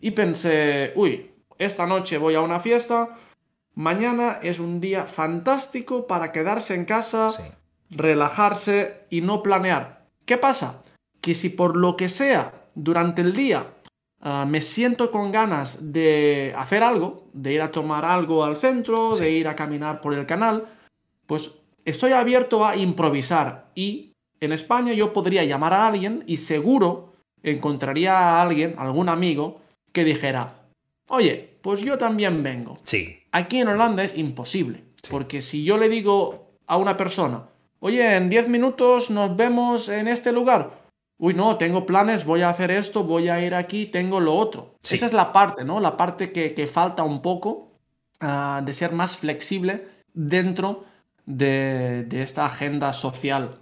y 0.00 0.10
pensé, 0.10 0.92
uy, 0.96 1.30
esta 1.58 1.86
noche 1.86 2.18
voy 2.18 2.34
a 2.34 2.40
una 2.40 2.58
fiesta, 2.58 3.16
mañana 3.74 4.40
es 4.42 4.58
un 4.58 4.80
día 4.80 5.04
fantástico 5.04 6.08
para 6.08 6.32
quedarse 6.32 6.74
en 6.74 6.86
casa, 6.86 7.28
relajarse 7.88 9.04
y 9.10 9.20
no 9.20 9.44
planear. 9.44 10.06
¿Qué 10.24 10.36
pasa? 10.36 10.82
Que 11.20 11.36
si 11.36 11.50
por 11.50 11.76
lo 11.76 11.96
que 11.96 12.08
sea 12.08 12.52
durante 12.74 13.22
el 13.22 13.32
día 13.32 13.75
Ah, 14.20 14.46
me 14.48 14.62
siento 14.62 15.10
con 15.10 15.30
ganas 15.30 15.92
de 15.92 16.54
hacer 16.56 16.82
algo, 16.82 17.28
de 17.32 17.52
ir 17.52 17.62
a 17.62 17.70
tomar 17.70 18.04
algo 18.04 18.44
al 18.44 18.56
centro, 18.56 19.14
de 19.16 19.30
ir 19.30 19.46
a 19.46 19.54
caminar 19.54 20.00
por 20.00 20.14
el 20.14 20.26
canal, 20.26 20.66
pues 21.26 21.52
estoy 21.84 22.12
abierto 22.12 22.66
a 22.66 22.76
improvisar 22.76 23.70
y 23.74 24.12
en 24.40 24.52
España 24.52 24.92
yo 24.92 25.12
podría 25.12 25.44
llamar 25.44 25.74
a 25.74 25.86
alguien 25.86 26.24
y 26.26 26.38
seguro 26.38 27.12
encontraría 27.42 28.18
a 28.18 28.42
alguien, 28.42 28.74
algún 28.78 29.08
amigo, 29.08 29.60
que 29.92 30.04
dijera, 30.04 30.62
oye, 31.08 31.50
pues 31.62 31.80
yo 31.80 31.96
también 31.96 32.42
vengo. 32.42 32.76
Sí. 32.82 33.18
Aquí 33.32 33.60
en 33.60 33.68
Holanda 33.68 34.02
es 34.02 34.16
imposible, 34.16 34.82
porque 35.10 35.40
si 35.40 35.62
yo 35.62 35.78
le 35.78 35.88
digo 35.88 36.50
a 36.66 36.76
una 36.76 36.96
persona, 36.96 37.44
oye, 37.80 38.16
en 38.16 38.28
10 38.28 38.48
minutos 38.48 39.10
nos 39.10 39.36
vemos 39.36 39.88
en 39.88 40.08
este 40.08 40.32
lugar, 40.32 40.85
uy, 41.18 41.34
no, 41.34 41.56
tengo 41.56 41.86
planes, 41.86 42.24
voy 42.24 42.42
a 42.42 42.50
hacer 42.50 42.70
esto, 42.70 43.04
voy 43.04 43.28
a 43.28 43.40
ir 43.40 43.54
aquí, 43.54 43.86
tengo 43.86 44.20
lo 44.20 44.36
otro. 44.36 44.76
Esa 44.82 45.06
es 45.06 45.12
la 45.12 45.32
parte, 45.32 45.64
¿no? 45.64 45.80
La 45.80 45.96
parte 45.96 46.32
que, 46.32 46.66
falta 46.66 47.02
un 47.02 47.22
poco 47.22 47.72
ah, 48.20 48.62
de 48.64 48.72
ser 48.74 48.92
más 48.92 49.16
flexible 49.16 49.86
dentro 50.12 50.84
de, 51.24 52.06
esta 52.12 52.46
agenda 52.46 52.92
social. 52.92 53.58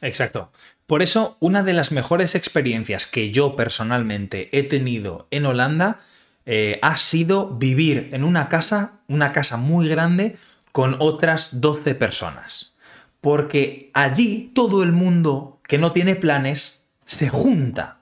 Exacto. 0.00 0.50
Por 0.86 1.02
eso, 1.02 1.36
una 1.40 1.62
de 1.62 1.72
las 1.72 1.90
mejores 1.90 2.34
experiencias 2.34 3.06
que 3.06 3.32
yo 3.32 3.56
personalmente 3.56 4.48
he 4.56 4.62
tenido 4.62 5.26
en 5.30 5.46
Holanda 5.46 6.00
eh, 6.44 6.78
ha 6.82 6.96
sido 6.96 7.50
vivir 7.56 8.10
en 8.12 8.22
una 8.22 8.48
casa, 8.48 9.00
una 9.08 9.32
casa 9.32 9.56
muy 9.56 9.88
grande, 9.88 10.36
con 10.70 10.96
otras 10.98 11.60
12 11.60 11.94
personas. 11.94 12.74
porque 13.22 13.90
allí 13.92 14.52
todo 14.54 14.84
el 14.84 14.92
mundo 14.92 15.55
que 15.66 15.78
no 15.78 15.92
tiene 15.92 16.16
planes 16.16 16.86
se 17.04 17.28
junta, 17.28 17.98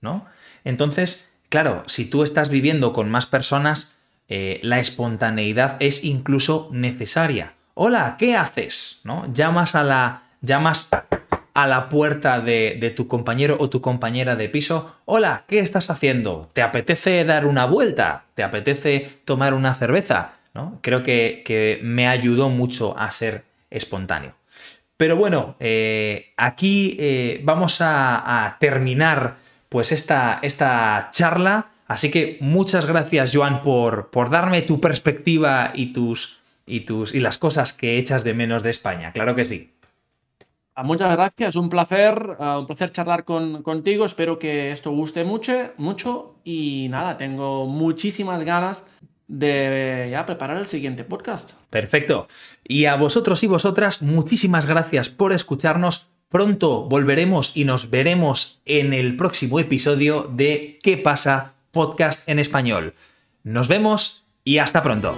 ¿no? 0.00 0.26
Entonces, 0.64 1.28
claro, 1.48 1.84
si 1.86 2.08
tú 2.08 2.22
estás 2.22 2.50
viviendo 2.50 2.92
con 2.92 3.10
más 3.10 3.26
personas, 3.26 3.96
eh, 4.28 4.58
la 4.62 4.80
espontaneidad 4.80 5.76
es 5.80 6.04
incluso 6.04 6.68
necesaria. 6.72 7.54
Hola, 7.74 8.16
¿qué 8.18 8.36
haces? 8.36 9.00
¿No? 9.04 9.24
Llamas 9.32 9.74
a 9.74 9.84
la. 9.84 10.22
llamas 10.40 10.88
a 11.54 11.66
la 11.66 11.88
puerta 11.88 12.40
de, 12.40 12.76
de, 12.78 12.90
tu 12.90 13.08
compañero 13.08 13.56
o 13.58 13.70
tu 13.70 13.80
compañera 13.80 14.36
de 14.36 14.48
piso. 14.48 14.96
Hola, 15.06 15.44
¿qué 15.46 15.60
estás 15.60 15.88
haciendo? 15.88 16.50
¿Te 16.52 16.62
apetece 16.62 17.24
dar 17.24 17.46
una 17.46 17.64
vuelta? 17.64 18.24
¿Te 18.34 18.42
apetece 18.42 19.20
tomar 19.24 19.54
una 19.54 19.74
cerveza? 19.74 20.32
¿No? 20.52 20.78
Creo 20.82 21.02
que, 21.02 21.42
que 21.46 21.80
me 21.82 22.08
ayudó 22.08 22.50
mucho 22.50 22.98
a 22.98 23.10
ser 23.10 23.44
espontáneo. 23.70 24.34
Pero 24.96 25.16
bueno, 25.16 25.56
eh, 25.60 26.32
aquí 26.36 26.96
eh, 26.98 27.40
vamos 27.44 27.78
a, 27.80 28.56
terminar 28.60 29.36
pues 29.68 29.92
esta, 29.92 30.38
esta 30.42 31.10
charla. 31.12 31.66
Así 31.86 32.10
que 32.10 32.38
muchas 32.40 32.86
gracias, 32.86 33.30
Joan, 33.34 33.62
por, 33.62 34.10
por 34.10 34.30
darme 34.30 34.62
tu 34.62 34.80
perspectiva 34.80 35.72
y 35.74 35.92
tus, 35.92 36.40
y 36.66 36.80
tus 36.80 37.14
y 37.14 37.20
las 37.20 37.38
cosas 37.38 37.72
que 37.72 37.98
echas 37.98 38.24
de 38.24 38.34
menos 38.34 38.62
de 38.62 38.70
España. 38.70 39.12
Claro 39.12 39.34
que 39.34 39.44
sí. 39.44 39.72
Ah, 40.74 40.82
muchas 40.82 41.10
gracias, 41.16 41.56
un 41.56 41.70
placer, 41.70 42.36
uh, 42.38 42.58
un 42.58 42.66
placer 42.66 42.92
charlar 42.92 43.24
con, 43.24 43.62
contigo. 43.62 44.04
Espero 44.04 44.38
que 44.38 44.72
esto 44.72 44.90
guste 44.90 45.24
mucho, 45.24 45.72
mucho 45.78 46.36
y 46.44 46.88
nada, 46.90 47.16
tengo 47.16 47.66
muchísimas 47.66 48.44
ganas 48.44 48.84
de 49.28 50.08
ya 50.10 50.26
preparar 50.26 50.56
el 50.58 50.66
siguiente 50.66 51.04
podcast. 51.04 51.52
Perfecto. 51.70 52.28
Y 52.66 52.86
a 52.86 52.96
vosotros 52.96 53.42
y 53.42 53.46
vosotras, 53.46 54.02
muchísimas 54.02 54.66
gracias 54.66 55.08
por 55.08 55.32
escucharnos. 55.32 56.08
Pronto 56.28 56.82
volveremos 56.84 57.56
y 57.56 57.64
nos 57.64 57.90
veremos 57.90 58.60
en 58.64 58.92
el 58.92 59.16
próximo 59.16 59.60
episodio 59.60 60.30
de 60.32 60.78
¿Qué 60.82 60.96
pasa? 60.96 61.54
Podcast 61.70 62.28
en 62.28 62.38
español. 62.38 62.94
Nos 63.42 63.68
vemos 63.68 64.26
y 64.44 64.58
hasta 64.58 64.82
pronto. 64.82 65.14